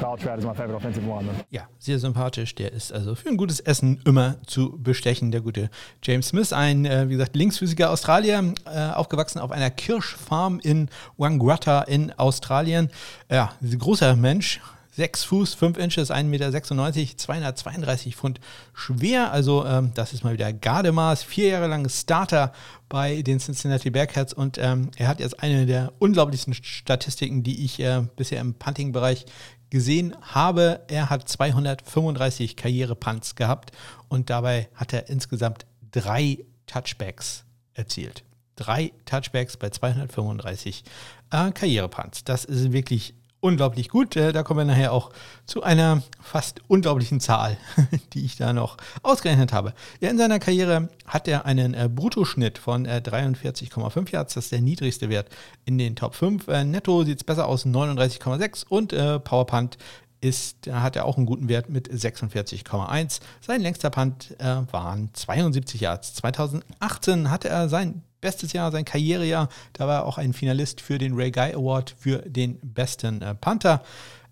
Carl 0.00 0.16
Trout 0.16 0.38
is 0.38 0.44
my 0.44 0.54
favourite 0.54 0.76
offensive 0.76 1.06
lineman. 1.06 1.36
Ja, 1.50 1.68
sehr 1.78 1.98
sympathisch. 1.98 2.54
Der 2.56 2.72
ist 2.72 2.92
also 2.92 3.14
für 3.14 3.28
ein 3.28 3.36
gutes 3.36 3.60
Essen 3.60 4.00
immer 4.04 4.36
zu 4.46 4.76
bestechen, 4.78 5.30
der 5.30 5.40
gute 5.40 5.70
James 6.02 6.28
Smith. 6.28 6.52
Ein, 6.52 6.84
äh, 6.84 7.08
wie 7.08 7.12
gesagt, 7.12 7.36
linksfüßiger 7.36 7.90
Australier, 7.90 8.54
äh, 8.66 8.90
aufgewachsen 8.90 9.38
auf 9.38 9.52
einer 9.52 9.70
Kirschfarm 9.70 10.58
in 10.58 10.88
Wangaratta 11.16 11.82
in 11.82 12.12
Australien. 12.18 12.90
Ja, 13.30 13.52
großer 13.78 14.16
Mensch, 14.16 14.60
6 14.96 15.24
Fuß, 15.24 15.54
5 15.54 15.78
Inches, 15.78 16.10
1,96 16.10 16.24
Meter, 16.24 16.52
232 16.52 18.16
Pfund 18.16 18.40
schwer. 18.72 19.32
Also 19.32 19.66
ähm, 19.66 19.90
das 19.94 20.12
ist 20.12 20.22
mal 20.22 20.32
wieder 20.32 20.52
Gardemaß. 20.52 21.24
Vier 21.24 21.48
Jahre 21.48 21.66
lang 21.66 21.88
Starter 21.88 22.52
bei 22.88 23.22
den 23.22 23.40
Cincinnati 23.40 23.90
Bearcats 23.90 24.32
und 24.32 24.56
ähm, 24.58 24.90
er 24.96 25.08
hat 25.08 25.18
jetzt 25.18 25.42
eine 25.42 25.66
der 25.66 25.92
unglaublichsten 25.98 26.54
Statistiken, 26.54 27.42
die 27.42 27.64
ich 27.64 27.80
äh, 27.80 28.02
bisher 28.16 28.40
im 28.40 28.54
Punting-Bereich 28.54 29.26
gesehen 29.68 30.14
habe. 30.22 30.84
Er 30.86 31.10
hat 31.10 31.28
235 31.28 32.56
Karrierepunts 32.56 33.34
gehabt 33.34 33.72
und 34.08 34.30
dabei 34.30 34.68
hat 34.74 34.92
er 34.92 35.08
insgesamt 35.08 35.66
drei 35.90 36.38
Touchbacks 36.66 37.44
erzielt. 37.72 38.22
Drei 38.54 38.92
Touchbacks 39.06 39.56
bei 39.56 39.70
235 39.70 40.84
äh, 41.32 41.50
Karrierepunts. 41.50 42.22
Das 42.22 42.44
ist 42.44 42.72
wirklich 42.72 43.14
unglaublich 43.44 43.90
gut. 43.90 44.16
Äh, 44.16 44.32
da 44.32 44.42
kommen 44.42 44.60
wir 44.60 44.64
nachher 44.64 44.92
auch 44.92 45.10
zu 45.44 45.62
einer 45.62 46.02
fast 46.20 46.62
unglaublichen 46.66 47.20
Zahl, 47.20 47.58
die 48.14 48.24
ich 48.24 48.36
da 48.36 48.54
noch 48.54 48.78
ausgerechnet 49.02 49.52
habe. 49.52 49.74
Ja, 50.00 50.08
in 50.08 50.16
seiner 50.16 50.38
Karriere 50.38 50.88
hat 51.06 51.28
er 51.28 51.44
einen 51.44 51.74
äh, 51.74 51.90
Bruttoschnitt 51.94 52.56
von 52.56 52.86
äh, 52.86 53.02
43,5 53.04 54.10
Yards. 54.10 54.34
Das 54.34 54.44
ist 54.44 54.52
der 54.52 54.62
niedrigste 54.62 55.10
Wert 55.10 55.28
in 55.66 55.76
den 55.76 55.94
Top 55.94 56.14
5. 56.14 56.48
Äh, 56.48 56.64
netto 56.64 57.04
sieht 57.04 57.18
es 57.18 57.24
besser 57.24 57.46
aus, 57.46 57.66
39,6 57.66 58.64
und 58.66 58.94
äh, 58.94 59.20
Powerpunt 59.20 59.76
ist, 60.24 60.66
hat 60.70 60.96
er 60.96 61.04
auch 61.04 61.16
einen 61.16 61.26
guten 61.26 61.48
Wert 61.48 61.68
mit 61.68 61.88
46,1. 61.90 63.20
Sein 63.40 63.60
längster 63.60 63.90
Punt 63.90 64.34
äh, 64.38 64.62
waren 64.72 65.10
72 65.12 65.80
Yards. 65.80 66.14
2018 66.14 67.30
hatte 67.30 67.48
er 67.48 67.68
sein 67.68 68.02
bestes 68.20 68.54
Jahr, 68.54 68.72
sein 68.72 68.86
Karrierejahr. 68.86 69.48
Da 69.74 69.86
war 69.86 70.00
er 70.00 70.06
auch 70.06 70.16
ein 70.16 70.32
Finalist 70.32 70.80
für 70.80 70.96
den 70.96 71.14
Ray 71.14 71.30
Guy 71.30 71.52
Award 71.52 71.94
für 71.98 72.18
den 72.18 72.58
besten 72.62 73.20
äh, 73.20 73.34
Panther. 73.34 73.82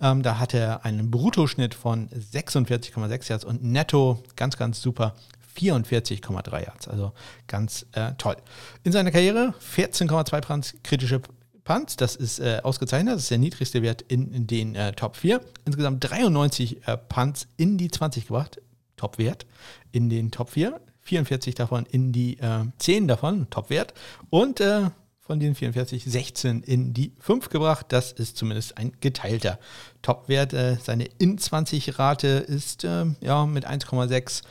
Ähm, 0.00 0.22
da 0.22 0.38
hatte 0.38 0.58
er 0.58 0.84
einen 0.86 1.10
Bruttoschnitt 1.10 1.74
von 1.74 2.08
46,6 2.08 3.28
Yards 3.28 3.44
und 3.44 3.62
netto, 3.62 4.22
ganz, 4.34 4.56
ganz 4.56 4.80
super, 4.80 5.14
44,3 5.58 6.64
Yards. 6.64 6.88
Also 6.88 7.12
ganz 7.46 7.86
äh, 7.92 8.12
toll. 8.16 8.36
In 8.82 8.92
seiner 8.92 9.10
Karriere 9.10 9.52
14,2 9.76 10.40
Punts, 10.40 10.74
kritische 10.82 11.20
Punts, 11.64 11.96
das 11.96 12.16
ist 12.16 12.40
äh, 12.40 12.60
ausgezeichnet, 12.62 13.14
das 13.14 13.22
ist 13.22 13.30
der 13.30 13.38
niedrigste 13.38 13.82
Wert 13.82 14.02
in, 14.02 14.32
in 14.32 14.46
den 14.46 14.74
äh, 14.74 14.92
Top 14.92 15.16
4. 15.16 15.40
Insgesamt 15.64 16.02
93 16.08 16.86
äh, 16.86 16.96
Punts 16.96 17.46
in 17.56 17.78
die 17.78 17.90
20 17.90 18.26
gebracht, 18.26 18.60
Top-Wert 18.96 19.46
in 19.90 20.08
den 20.08 20.30
Top 20.30 20.50
4. 20.50 20.80
44 21.02 21.54
davon 21.54 21.86
in 21.86 22.12
die 22.12 22.38
äh, 22.38 22.64
10 22.78 23.08
davon, 23.08 23.50
Topwert. 23.50 23.92
Und 24.30 24.60
äh, 24.60 24.90
von 25.22 25.38
den 25.38 25.54
44 25.54 26.04
16 26.04 26.62
in 26.62 26.92
die 26.94 27.12
5 27.18 27.48
gebracht. 27.48 27.86
Das 27.90 28.12
ist 28.12 28.36
zumindest 28.36 28.76
ein 28.76 28.92
geteilter 29.00 29.58
Topwert. 30.02 30.52
Äh, 30.52 30.76
seine 30.82 31.04
In-20-Rate 31.04 32.26
ist 32.26 32.84
äh, 32.84 33.06
ja 33.20 33.46
mit 33.46 33.66
1,6 33.66 34.42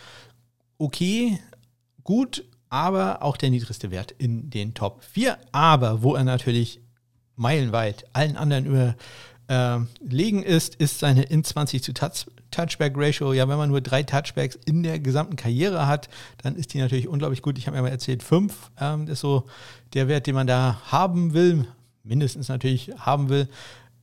okay, 0.77 1.39
gut, 2.03 2.45
aber 2.69 3.21
auch 3.21 3.37
der 3.37 3.49
niedrigste 3.49 3.91
Wert 3.91 4.15
in 4.17 4.49
den 4.49 4.73
Top 4.73 5.03
4. 5.03 5.37
Aber 5.51 6.03
wo 6.03 6.15
er 6.15 6.23
natürlich 6.23 6.79
meilenweit 7.41 8.05
allen 8.13 8.37
anderen 8.37 8.65
über 8.65 8.95
äh, 9.47 9.79
legen 10.01 10.43
ist, 10.43 10.75
ist 10.75 10.99
seine 10.99 11.23
in 11.23 11.43
20 11.43 11.83
zu 11.83 11.93
Touch 11.93 12.27
Touchback 12.51 12.93
Ratio. 12.95 13.33
Ja, 13.33 13.47
wenn 13.47 13.57
man 13.57 13.69
nur 13.69 13.81
drei 13.81 14.03
Touchbacks 14.03 14.59
in 14.65 14.83
der 14.83 14.99
gesamten 14.99 15.37
Karriere 15.37 15.87
hat, 15.87 16.09
dann 16.43 16.55
ist 16.55 16.73
die 16.73 16.79
natürlich 16.79 17.07
unglaublich 17.07 17.41
gut. 17.41 17.57
Ich 17.57 17.67
habe 17.67 17.77
mir 17.77 17.83
mal 17.83 17.89
erzählt, 17.89 18.23
fünf 18.23 18.71
ähm, 18.79 19.07
ist 19.07 19.21
so 19.21 19.45
der 19.93 20.07
Wert, 20.07 20.27
den 20.27 20.35
man 20.35 20.47
da 20.47 20.81
haben 20.91 21.33
will, 21.33 21.65
mindestens 22.03 22.49
natürlich 22.49 22.91
haben 22.97 23.29
will. 23.29 23.47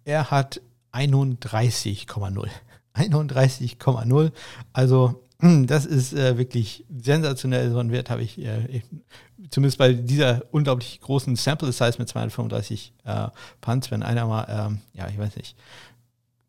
Er 0.05 0.31
hat 0.31 0.62
31,0. 0.92 2.48
31,0. 2.94 4.33
Also 4.72 5.22
das 5.40 5.87
ist 5.87 6.14
äh, 6.14 6.37
wirklich 6.38 6.85
sensationell. 7.01 7.70
So 7.70 7.79
einen 7.79 7.92
Wert 7.92 8.11
habe 8.11 8.22
ich, 8.22 8.38
äh, 8.38 8.83
zumindest 9.51 9.79
bei 9.79 9.92
dieser 9.92 10.42
unglaublich 10.51 11.01
großen 11.01 11.37
Sample 11.37 11.72
Size 11.72 11.94
mit 11.98 12.09
235 12.09 12.92
äh, 13.05 13.29
Punts, 13.61 13.90
wenn 13.90 14.03
einer 14.03 14.27
mal, 14.27 14.46
ähm, 14.48 14.81
ja, 14.94 15.09
ich 15.09 15.18
weiß 15.18 15.37
nicht, 15.37 15.57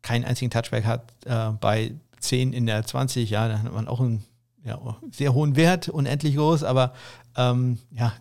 keinen 0.02 0.24
einzigen 0.24 0.50
Touchback 0.50 0.84
hat 0.84 1.12
äh, 1.26 1.50
bei 1.60 1.92
10 2.20 2.52
in 2.52 2.66
der 2.66 2.84
20, 2.84 3.30
ja, 3.30 3.48
dann 3.48 3.62
hat 3.62 3.72
man 3.72 3.88
auch 3.88 4.00
einen 4.00 4.24
ja, 4.64 4.78
sehr 5.10 5.34
hohen 5.34 5.56
Wert, 5.56 5.88
unendlich 5.88 6.36
groß, 6.36 6.64
aber 6.64 6.94
ähm, 7.36 7.78
ja, 7.92 8.12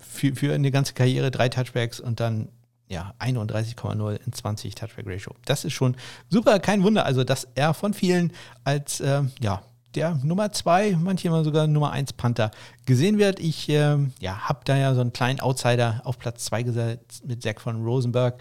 für, 0.00 0.34
für 0.34 0.54
eine 0.54 0.70
ganze 0.70 0.94
Karriere 0.94 1.30
drei 1.30 1.48
Touchbacks 1.48 2.00
und 2.00 2.20
dann 2.20 2.48
ja, 2.88 3.14
31,0 3.18 4.20
in 4.24 4.32
20 4.32 4.74
Touchback 4.74 5.06
Ratio. 5.08 5.34
Das 5.44 5.64
ist 5.64 5.72
schon 5.72 5.96
super, 6.28 6.60
kein 6.60 6.84
Wunder. 6.84 7.04
Also, 7.04 7.24
dass 7.24 7.48
er 7.56 7.74
von 7.74 7.94
vielen 7.94 8.32
als 8.62 9.00
äh, 9.00 9.22
ja, 9.40 9.62
der 9.96 10.14
Nummer 10.22 10.52
2, 10.52 10.96
manchmal 10.96 11.44
sogar 11.44 11.66
Nummer 11.66 11.90
1 11.90 12.12
Panther 12.12 12.50
gesehen 12.84 13.18
wird. 13.18 13.40
Ich 13.40 13.68
äh, 13.68 13.96
ja, 14.20 14.48
habe 14.48 14.60
da 14.64 14.76
ja 14.76 14.94
so 14.94 15.00
einen 15.00 15.12
kleinen 15.12 15.40
Outsider 15.40 16.02
auf 16.04 16.18
Platz 16.18 16.44
2 16.44 16.62
gesetzt 16.62 17.24
mit 17.26 17.42
Zach 17.42 17.60
von 17.60 17.84
Rosenberg. 17.84 18.40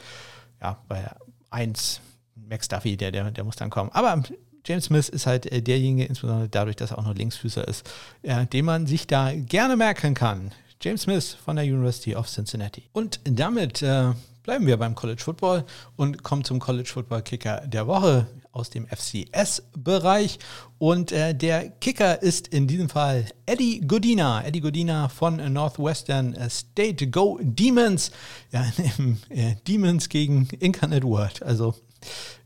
Ja, 0.62 0.78
bei 0.88 1.10
1 1.50 2.02
Max 2.36 2.68
Duffy, 2.68 2.98
der, 2.98 3.12
der, 3.12 3.32
der 3.32 3.44
muss 3.44 3.56
dann 3.56 3.70
kommen. 3.70 3.90
Aber 3.94 4.22
James 4.66 4.86
Smith 4.86 5.10
ist 5.10 5.26
halt 5.26 5.52
äh, 5.52 5.62
derjenige, 5.62 6.06
insbesondere 6.06 6.50
dadurch, 6.50 6.76
dass 6.76 6.92
er 6.92 7.00
auch 7.00 7.06
noch 7.06 7.16
Linksfüßer 7.16 7.68
ist, 7.68 7.90
äh, 8.24 8.46
den 8.46 8.66
man 8.66 8.88
sich 8.88 9.08
da 9.08 9.32
gerne 9.34 9.76
merken 9.76 10.14
kann. 10.14 10.52
James 10.82 11.04
Smith 11.04 11.34
von 11.34 11.56
der 11.56 11.66
University 11.66 12.16
of 12.16 12.28
Cincinnati. 12.28 12.90
Und 12.92 13.20
damit 13.24 13.82
äh, 13.82 14.12
bleiben 14.46 14.68
wir 14.68 14.78
beim 14.78 14.94
College 14.94 15.22
Football 15.22 15.66
und 15.96 16.22
kommen 16.22 16.44
zum 16.44 16.60
College 16.60 16.88
Football 16.88 17.24
Kicker 17.24 17.64
der 17.66 17.88
Woche 17.88 18.28
aus 18.52 18.70
dem 18.70 18.88
FCS-Bereich. 18.88 20.38
Und 20.78 21.12
äh, 21.12 21.34
der 21.34 21.70
Kicker 21.70 22.22
ist 22.22 22.48
in 22.50 22.68
diesem 22.68 22.88
Fall 22.88 23.26
Eddie 23.48 23.82
Godina. 23.82 24.46
Eddie 24.46 24.62
Godina 24.62 25.10
von 25.10 25.38
Northwestern 25.52 26.38
State. 26.50 27.08
Go 27.08 27.40
Demons. 27.42 28.12
Ja, 28.52 28.66
äh, 29.30 29.56
Demons 29.68 30.10
gegen 30.10 30.48
Incarnate 30.60 31.06
World. 31.06 31.42
Also 31.42 31.74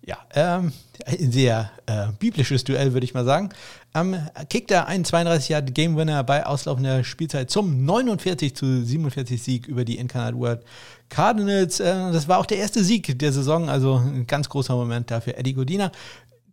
ja, 0.06 0.18
ähm, 0.34 0.72
ein 1.06 1.32
sehr 1.32 1.72
äh, 1.86 2.08
biblisches 2.18 2.64
Duell, 2.64 2.94
würde 2.94 3.04
ich 3.04 3.14
mal 3.14 3.26
sagen. 3.26 3.50
Ähm, 3.94 4.18
kickt 4.50 4.72
er 4.72 4.88
einen 4.88 5.06
32 5.06 5.50
Yard 5.50 5.76
Game 5.76 5.98
Winner 5.98 6.24
bei 6.24 6.46
auslaufender 6.46 7.04
Spielzeit 7.04 7.52
zum 7.52 7.86
49 7.86 8.56
zu 8.56 8.84
47 8.84 9.42
Sieg 9.42 9.68
über 9.68 9.86
die 9.86 9.98
Incarnate 9.98 10.38
World 10.38 10.64
Cardinals. 11.10 11.80
Äh, 11.80 12.12
das 12.12 12.28
war 12.28 12.40
auch 12.40 12.46
der 12.46 12.58
erste 12.58 12.84
Sieg 12.84 13.18
der 13.20 13.32
Saison, 13.32 13.70
also 13.70 13.96
ein 13.96 14.28
ganz 14.28 14.50
großer 14.50 14.76
Moment 14.76 15.12
dafür 15.12 15.38
Eddie 15.38 15.54
Godina 15.54 15.92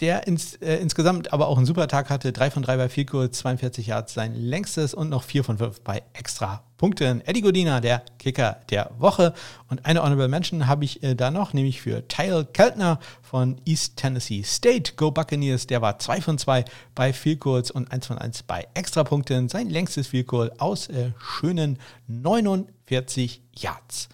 der 0.01 0.27
ins, 0.27 0.57
äh, 0.57 0.77
insgesamt 0.77 1.33
aber 1.33 1.49
auch 1.49 1.57
einen 1.57 1.67
super 1.67 1.89
Tag 1.89 2.11
hatte. 2.11 2.33
3 2.33 2.51
von 2.51 2.63
3 2.63 2.77
bei 2.77 3.05
kurz, 3.05 3.39
42 3.39 3.89
Yards 3.89 4.15
sein 4.15 4.35
längstes 4.35 4.95
und 4.95 5.09
noch 5.09 5.23
4 5.23 5.45
von 5.45 5.59
5 5.59 5.81
bei 5.81 6.03
extra 6.13 6.63
Punkten. 6.77 7.23
Eddie 7.27 7.41
Godina, 7.41 7.81
der 7.81 8.03
Kicker 8.19 8.61
der 8.71 8.91
Woche. 8.99 9.33
Und 9.69 9.87
eine 9.87 10.03
Honorable 10.03 10.29
Mention 10.29 10.67
habe 10.67 10.85
ich 10.85 11.03
äh, 11.03 11.15
da 11.15 11.31
noch, 11.31 11.55
nämlich 11.55 11.81
für 11.81 12.07
Tyle 12.09 12.45
Keltner 12.45 13.01
von 13.23 13.61
East 13.65 13.97
Tennessee 13.97 14.43
State. 14.43 14.95
Go 14.97 15.11
Buccaneers, 15.11 15.67
der 15.67 15.81
war 15.81 15.99
2 15.99 16.21
von 16.21 16.39
2 16.39 16.65
bei 16.95 17.15
kurz 17.39 17.71
und 17.71 17.91
1 17.91 18.07
von 18.07 18.19
1 18.19 18.43
bei 18.43 18.67
extra 18.75 19.05
Punkten. 19.05 19.49
Sein 19.49 19.71
längstes 19.71 20.09
Field 20.09 20.27
aus 20.61 20.89
äh, 20.89 21.13
schönen 21.19 21.79
49 22.09 23.43
Yards. 23.55 24.09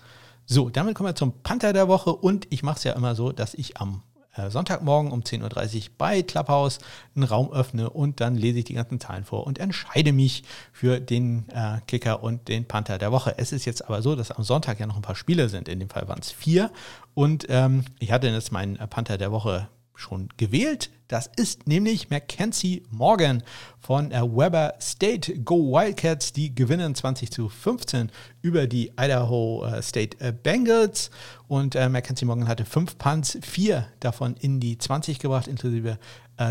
So, 0.46 0.70
damit 0.70 0.94
kommen 0.94 1.08
wir 1.08 1.14
zum 1.14 1.42
Panther 1.42 1.72
der 1.72 1.88
Woche 1.88 2.12
und 2.12 2.46
ich 2.50 2.62
mache 2.62 2.78
es 2.78 2.84
ja 2.84 2.92
immer 2.92 3.14
so, 3.14 3.32
dass 3.32 3.54
ich 3.54 3.76
am 3.78 4.02
äh, 4.34 4.50
Sonntagmorgen 4.50 5.12
um 5.12 5.20
10.30 5.20 5.76
Uhr 5.76 5.82
bei 5.98 6.22
Clubhouse 6.22 6.78
einen 7.14 7.24
Raum 7.24 7.52
öffne 7.52 7.90
und 7.90 8.20
dann 8.20 8.34
lese 8.34 8.60
ich 8.60 8.64
die 8.64 8.74
ganzen 8.74 8.98
Zahlen 8.98 9.24
vor 9.24 9.46
und 9.46 9.58
entscheide 9.58 10.12
mich 10.12 10.44
für 10.72 11.00
den 11.00 11.48
äh, 11.50 11.80
Kicker 11.86 12.22
und 12.22 12.48
den 12.48 12.66
Panther 12.66 12.98
der 12.98 13.12
Woche. 13.12 13.34
Es 13.36 13.52
ist 13.52 13.64
jetzt 13.64 13.84
aber 13.84 14.02
so, 14.02 14.16
dass 14.16 14.30
am 14.30 14.42
Sonntag 14.42 14.80
ja 14.80 14.86
noch 14.86 14.96
ein 14.96 15.02
paar 15.02 15.16
Spiele 15.16 15.48
sind. 15.48 15.68
In 15.68 15.80
dem 15.80 15.90
Fall 15.90 16.08
waren 16.08 16.20
es 16.20 16.30
vier. 16.30 16.70
Und 17.14 17.46
ähm, 17.48 17.84
ich 17.98 18.10
hatte 18.10 18.28
jetzt 18.28 18.52
meinen 18.52 18.76
Panther 18.88 19.18
der 19.18 19.32
Woche 19.32 19.68
schon 20.02 20.28
gewählt. 20.36 20.90
Das 21.08 21.30
ist 21.36 21.66
nämlich 21.66 22.10
Mackenzie 22.10 22.82
Morgan 22.90 23.42
von 23.80 24.10
Weber 24.10 24.74
State. 24.80 25.40
Go 25.40 25.72
Wildcats, 25.72 26.32
die 26.32 26.54
gewinnen 26.54 26.94
20 26.94 27.30
zu 27.30 27.48
15 27.48 28.10
über 28.40 28.66
die 28.66 28.92
Idaho 28.98 29.64
äh, 29.64 29.82
State 29.82 30.18
äh, 30.20 30.32
Bengals. 30.32 31.10
Und 31.48 31.74
äh, 31.74 31.88
Mackenzie 31.88 32.24
Morgan 32.24 32.48
hatte 32.48 32.64
fünf 32.64 32.98
Punts, 32.98 33.38
vier 33.42 33.86
davon 34.00 34.36
in 34.36 34.58
die 34.60 34.78
20 34.78 35.18
gebracht, 35.18 35.46
inklusive 35.48 35.98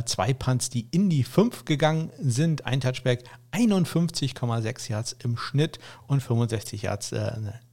zwei 0.05 0.31
Punts, 0.31 0.69
die 0.69 0.87
in 0.91 1.09
die 1.09 1.23
5 1.23 1.65
gegangen 1.65 2.11
sind. 2.19 2.65
Ein 2.65 2.79
Touchback, 2.79 3.23
51,6 3.51 4.89
Yards 4.89 5.15
im 5.23 5.35
Schnitt 5.37 5.79
und 6.07 6.21
65 6.21 6.83
Yards 6.83 7.11
äh, 7.11 7.31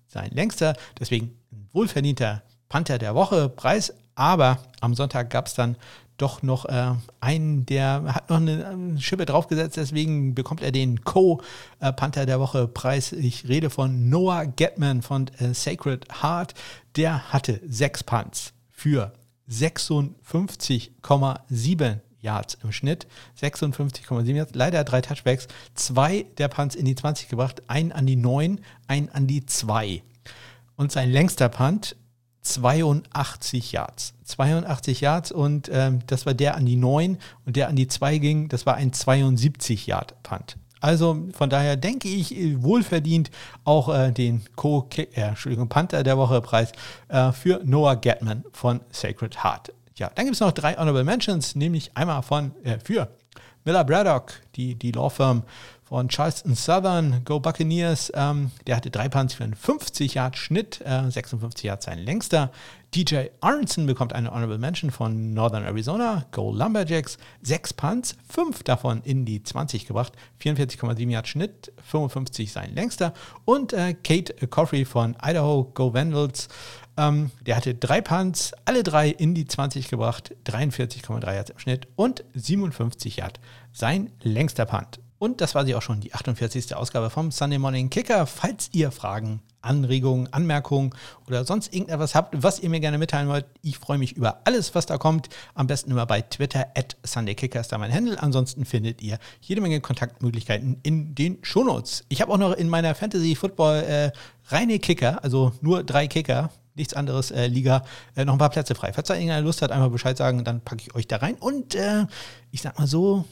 sein 0.08 0.30
längster. 0.32 0.74
Deswegen 0.98 1.38
ein 1.52 1.68
wohlverdienter 1.72 2.42
Panther 2.68 2.98
der 2.98 3.14
Woche. 3.14 3.48
Preis 3.48 3.94
aber 4.18 4.58
am 4.80 4.94
Sonntag 4.94 5.30
gab 5.30 5.46
es 5.46 5.54
dann 5.54 5.76
doch 6.16 6.42
noch 6.42 6.64
äh, 6.64 6.94
einen, 7.20 7.64
der 7.66 8.02
hat 8.12 8.28
noch 8.28 8.38
eine, 8.38 8.66
eine 8.66 9.00
Schippe 9.00 9.24
draufgesetzt, 9.24 9.76
deswegen 9.76 10.34
bekommt 10.34 10.60
er 10.60 10.72
den 10.72 11.04
Co-Panther 11.04 12.26
der 12.26 12.40
Woche 12.40 12.66
Preis. 12.66 13.12
Ich 13.12 13.48
rede 13.48 13.70
von 13.70 14.10
Noah 14.10 14.46
Getman 14.46 15.02
von 15.02 15.28
äh, 15.38 15.54
Sacred 15.54 16.08
Heart. 16.22 16.54
Der 16.96 17.32
hatte 17.32 17.60
sechs 17.68 18.02
Punts 18.02 18.52
für 18.72 19.12
56,7 19.48 21.98
Yards 22.20 22.58
im 22.64 22.72
Schnitt. 22.72 23.06
56,7 23.40 24.34
Yards. 24.34 24.56
Leider 24.56 24.82
drei 24.82 25.00
Touchbacks. 25.00 25.46
Zwei 25.74 26.26
der 26.38 26.48
Punts 26.48 26.74
in 26.74 26.84
die 26.84 26.96
20 26.96 27.28
gebracht. 27.28 27.62
Einen 27.68 27.92
an 27.92 28.06
die 28.06 28.16
9, 28.16 28.58
einen 28.88 29.08
an 29.10 29.28
die 29.28 29.46
2. 29.46 30.02
Und 30.74 30.90
sein 30.90 31.12
längster 31.12 31.48
Punt 31.48 31.94
82 32.54 33.72
Yards. 33.72 34.14
82 34.24 35.00
Yards 35.00 35.32
und 35.32 35.70
ähm, 35.72 36.00
das 36.06 36.26
war 36.26 36.34
der 36.34 36.56
an 36.56 36.66
die 36.66 36.76
9 36.76 37.18
und 37.46 37.56
der 37.56 37.68
an 37.68 37.76
die 37.76 37.88
2 37.88 38.18
ging, 38.18 38.48
das 38.48 38.66
war 38.66 38.74
ein 38.74 38.92
72 38.92 39.86
Yard 39.86 40.22
Punt. 40.22 40.56
Also 40.80 41.26
von 41.32 41.50
daher 41.50 41.76
denke 41.76 42.08
ich, 42.08 42.34
wohlverdient 42.62 43.30
auch 43.64 43.92
äh, 43.92 44.12
den 44.12 44.42
Co 44.54 44.88
äh, 44.96 45.06
Entschuldigung, 45.14 45.68
Panther 45.68 46.02
der 46.02 46.16
Woche 46.16 46.40
Preis 46.40 46.72
äh, 47.08 47.32
für 47.32 47.60
Noah 47.64 47.96
Gatman 47.96 48.44
von 48.52 48.80
Sacred 48.90 49.42
Heart. 49.42 49.72
Ja, 49.96 50.10
dann 50.14 50.26
gibt 50.26 50.34
es 50.34 50.40
noch 50.40 50.52
drei 50.52 50.74
Honorable 50.74 51.04
Mentions, 51.04 51.56
nämlich 51.56 51.90
einmal 51.96 52.22
von 52.22 52.52
äh, 52.64 52.78
für 52.78 53.08
Miller 53.64 53.84
Braddock, 53.84 54.32
die, 54.54 54.76
die 54.76 54.92
Law 54.92 55.10
Firm 55.10 55.42
von 55.88 56.08
Charleston 56.08 56.54
Southern, 56.54 57.22
Go 57.24 57.40
Buccaneers. 57.40 58.12
Ähm, 58.14 58.50
der 58.66 58.76
hatte 58.76 58.90
drei 58.90 59.08
Punts 59.08 59.32
für 59.32 59.44
einen 59.44 59.54
50 59.54 60.14
Yard 60.14 60.36
Schnitt, 60.36 60.82
äh, 60.84 61.10
56 61.10 61.64
Yard 61.64 61.82
sein 61.82 61.98
längster. 61.98 62.52
DJ 62.94 63.28
Aronson 63.40 63.86
bekommt 63.86 64.12
eine 64.12 64.30
Honorable 64.30 64.58
Mention 64.58 64.90
von 64.90 65.32
Northern 65.32 65.64
Arizona, 65.64 66.26
Go 66.30 66.52
Lumberjacks. 66.52 67.16
Sechs 67.40 67.72
Punts, 67.72 68.16
fünf 68.28 68.62
davon 68.64 69.00
in 69.02 69.24
die 69.24 69.42
20 69.42 69.86
gebracht, 69.86 70.12
44,7 70.42 71.10
Yard 71.10 71.26
Schnitt, 71.26 71.72
55 71.82 72.52
sein 72.52 72.74
längster. 72.74 73.14
Und 73.46 73.72
äh, 73.72 73.94
Kate 73.94 74.34
Coffrey 74.46 74.84
von 74.84 75.16
Idaho, 75.22 75.70
Go 75.72 75.94
Vandals. 75.94 76.48
Ähm, 76.98 77.30
der 77.46 77.56
hatte 77.56 77.74
drei 77.74 78.02
Punts, 78.02 78.52
alle 78.66 78.82
drei 78.82 79.08
in 79.08 79.34
die 79.34 79.46
20 79.46 79.88
gebracht, 79.88 80.34
43,3 80.44 81.34
Yards 81.34 81.50
im 81.50 81.58
Schnitt 81.58 81.88
und 81.96 82.24
57 82.34 83.16
Yard 83.16 83.40
sein 83.72 84.10
längster 84.22 84.66
Punt. 84.66 85.00
Und 85.18 85.40
das 85.40 85.54
war 85.54 85.64
sie 85.66 85.74
auch 85.74 85.82
schon, 85.82 86.00
die 86.00 86.14
48. 86.14 86.76
Ausgabe 86.76 87.10
vom 87.10 87.32
Sunday 87.32 87.58
Morning 87.58 87.90
Kicker. 87.90 88.26
Falls 88.26 88.70
ihr 88.72 88.92
Fragen, 88.92 89.40
Anregungen, 89.60 90.32
Anmerkungen 90.32 90.94
oder 91.26 91.44
sonst 91.44 91.74
irgendetwas 91.74 92.14
habt, 92.14 92.40
was 92.40 92.60
ihr 92.60 92.70
mir 92.70 92.78
gerne 92.78 92.98
mitteilen 92.98 93.28
wollt, 93.28 93.44
ich 93.62 93.78
freue 93.78 93.98
mich 93.98 94.12
über 94.16 94.42
alles, 94.44 94.76
was 94.76 94.86
da 94.86 94.96
kommt. 94.96 95.28
Am 95.54 95.66
besten 95.66 95.90
immer 95.90 96.06
bei 96.06 96.22
Twitter, 96.22 96.68
at 96.76 96.96
SundayKicker 97.02 97.60
ist 97.60 97.72
da 97.72 97.78
mein 97.78 97.92
Handle. 97.92 98.22
Ansonsten 98.22 98.64
findet 98.64 99.02
ihr 99.02 99.18
jede 99.40 99.60
Menge 99.60 99.80
Kontaktmöglichkeiten 99.80 100.78
in 100.84 101.16
den 101.16 101.38
Shownotes. 101.42 102.04
Ich 102.08 102.22
habe 102.22 102.32
auch 102.32 102.38
noch 102.38 102.52
in 102.52 102.68
meiner 102.68 102.94
Fantasy 102.94 103.34
Football 103.34 103.82
äh, 103.82 104.12
reine 104.54 104.78
Kicker, 104.78 105.22
also 105.24 105.52
nur 105.60 105.82
drei 105.82 106.06
Kicker, 106.06 106.50
nichts 106.76 106.94
anderes, 106.94 107.32
äh, 107.32 107.48
Liga, 107.48 107.84
äh, 108.14 108.24
noch 108.24 108.34
ein 108.34 108.38
paar 108.38 108.50
Plätze 108.50 108.76
frei. 108.76 108.92
Falls 108.92 109.08
da 109.08 109.14
irgendeiner 109.14 109.42
Lust 109.42 109.62
hat, 109.62 109.72
einfach 109.72 109.90
Bescheid 109.90 110.16
sagen, 110.16 110.44
dann 110.44 110.60
packe 110.60 110.82
ich 110.82 110.94
euch 110.94 111.08
da 111.08 111.16
rein. 111.16 111.34
Und 111.34 111.74
äh, 111.74 112.06
ich 112.52 112.62
sag 112.62 112.78
mal 112.78 112.86
so, 112.86 113.24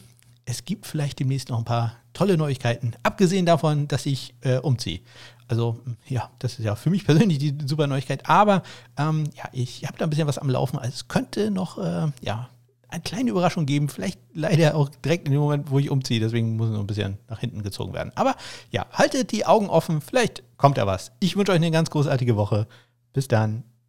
es 0.46 0.64
gibt 0.64 0.86
vielleicht 0.86 1.18
demnächst 1.18 1.50
noch 1.50 1.58
ein 1.58 1.64
paar 1.64 1.96
tolle 2.14 2.38
Neuigkeiten, 2.38 2.92
abgesehen 3.02 3.44
davon, 3.44 3.88
dass 3.88 4.06
ich 4.06 4.34
äh, 4.40 4.56
umziehe. 4.56 5.00
Also 5.48 5.80
ja, 6.08 6.30
das 6.38 6.58
ist 6.58 6.64
ja 6.64 6.74
für 6.74 6.90
mich 6.90 7.04
persönlich 7.04 7.38
die 7.38 7.54
super 7.66 7.86
Neuigkeit. 7.86 8.28
Aber 8.28 8.62
ähm, 8.96 9.24
ja, 9.34 9.44
ich 9.52 9.84
habe 9.86 9.98
da 9.98 10.06
ein 10.06 10.10
bisschen 10.10 10.26
was 10.26 10.38
am 10.38 10.48
Laufen. 10.48 10.78
Also 10.78 10.94
es 10.94 11.08
könnte 11.08 11.50
noch 11.50 11.78
äh, 11.78 12.10
ja, 12.20 12.48
eine 12.88 13.02
kleine 13.02 13.30
Überraschung 13.30 13.66
geben. 13.66 13.88
Vielleicht 13.88 14.18
leider 14.32 14.76
auch 14.76 14.88
direkt 14.88 15.26
in 15.26 15.32
dem 15.32 15.40
Moment, 15.40 15.70
wo 15.70 15.78
ich 15.78 15.90
umziehe. 15.90 16.20
Deswegen 16.20 16.56
muss 16.56 16.68
es 16.68 16.72
noch 16.72 16.80
ein 16.80 16.86
bisschen 16.86 17.18
nach 17.28 17.40
hinten 17.40 17.62
gezogen 17.62 17.92
werden. 17.92 18.12
Aber 18.14 18.34
ja, 18.70 18.86
haltet 18.92 19.32
die 19.32 19.46
Augen 19.46 19.68
offen. 19.68 20.00
Vielleicht 20.00 20.42
kommt 20.56 20.78
da 20.78 20.86
was. 20.86 21.12
Ich 21.20 21.36
wünsche 21.36 21.52
euch 21.52 21.56
eine 21.56 21.70
ganz 21.70 21.90
großartige 21.90 22.36
Woche. 22.36 22.66
Bis 23.12 23.28
dann. 23.28 23.64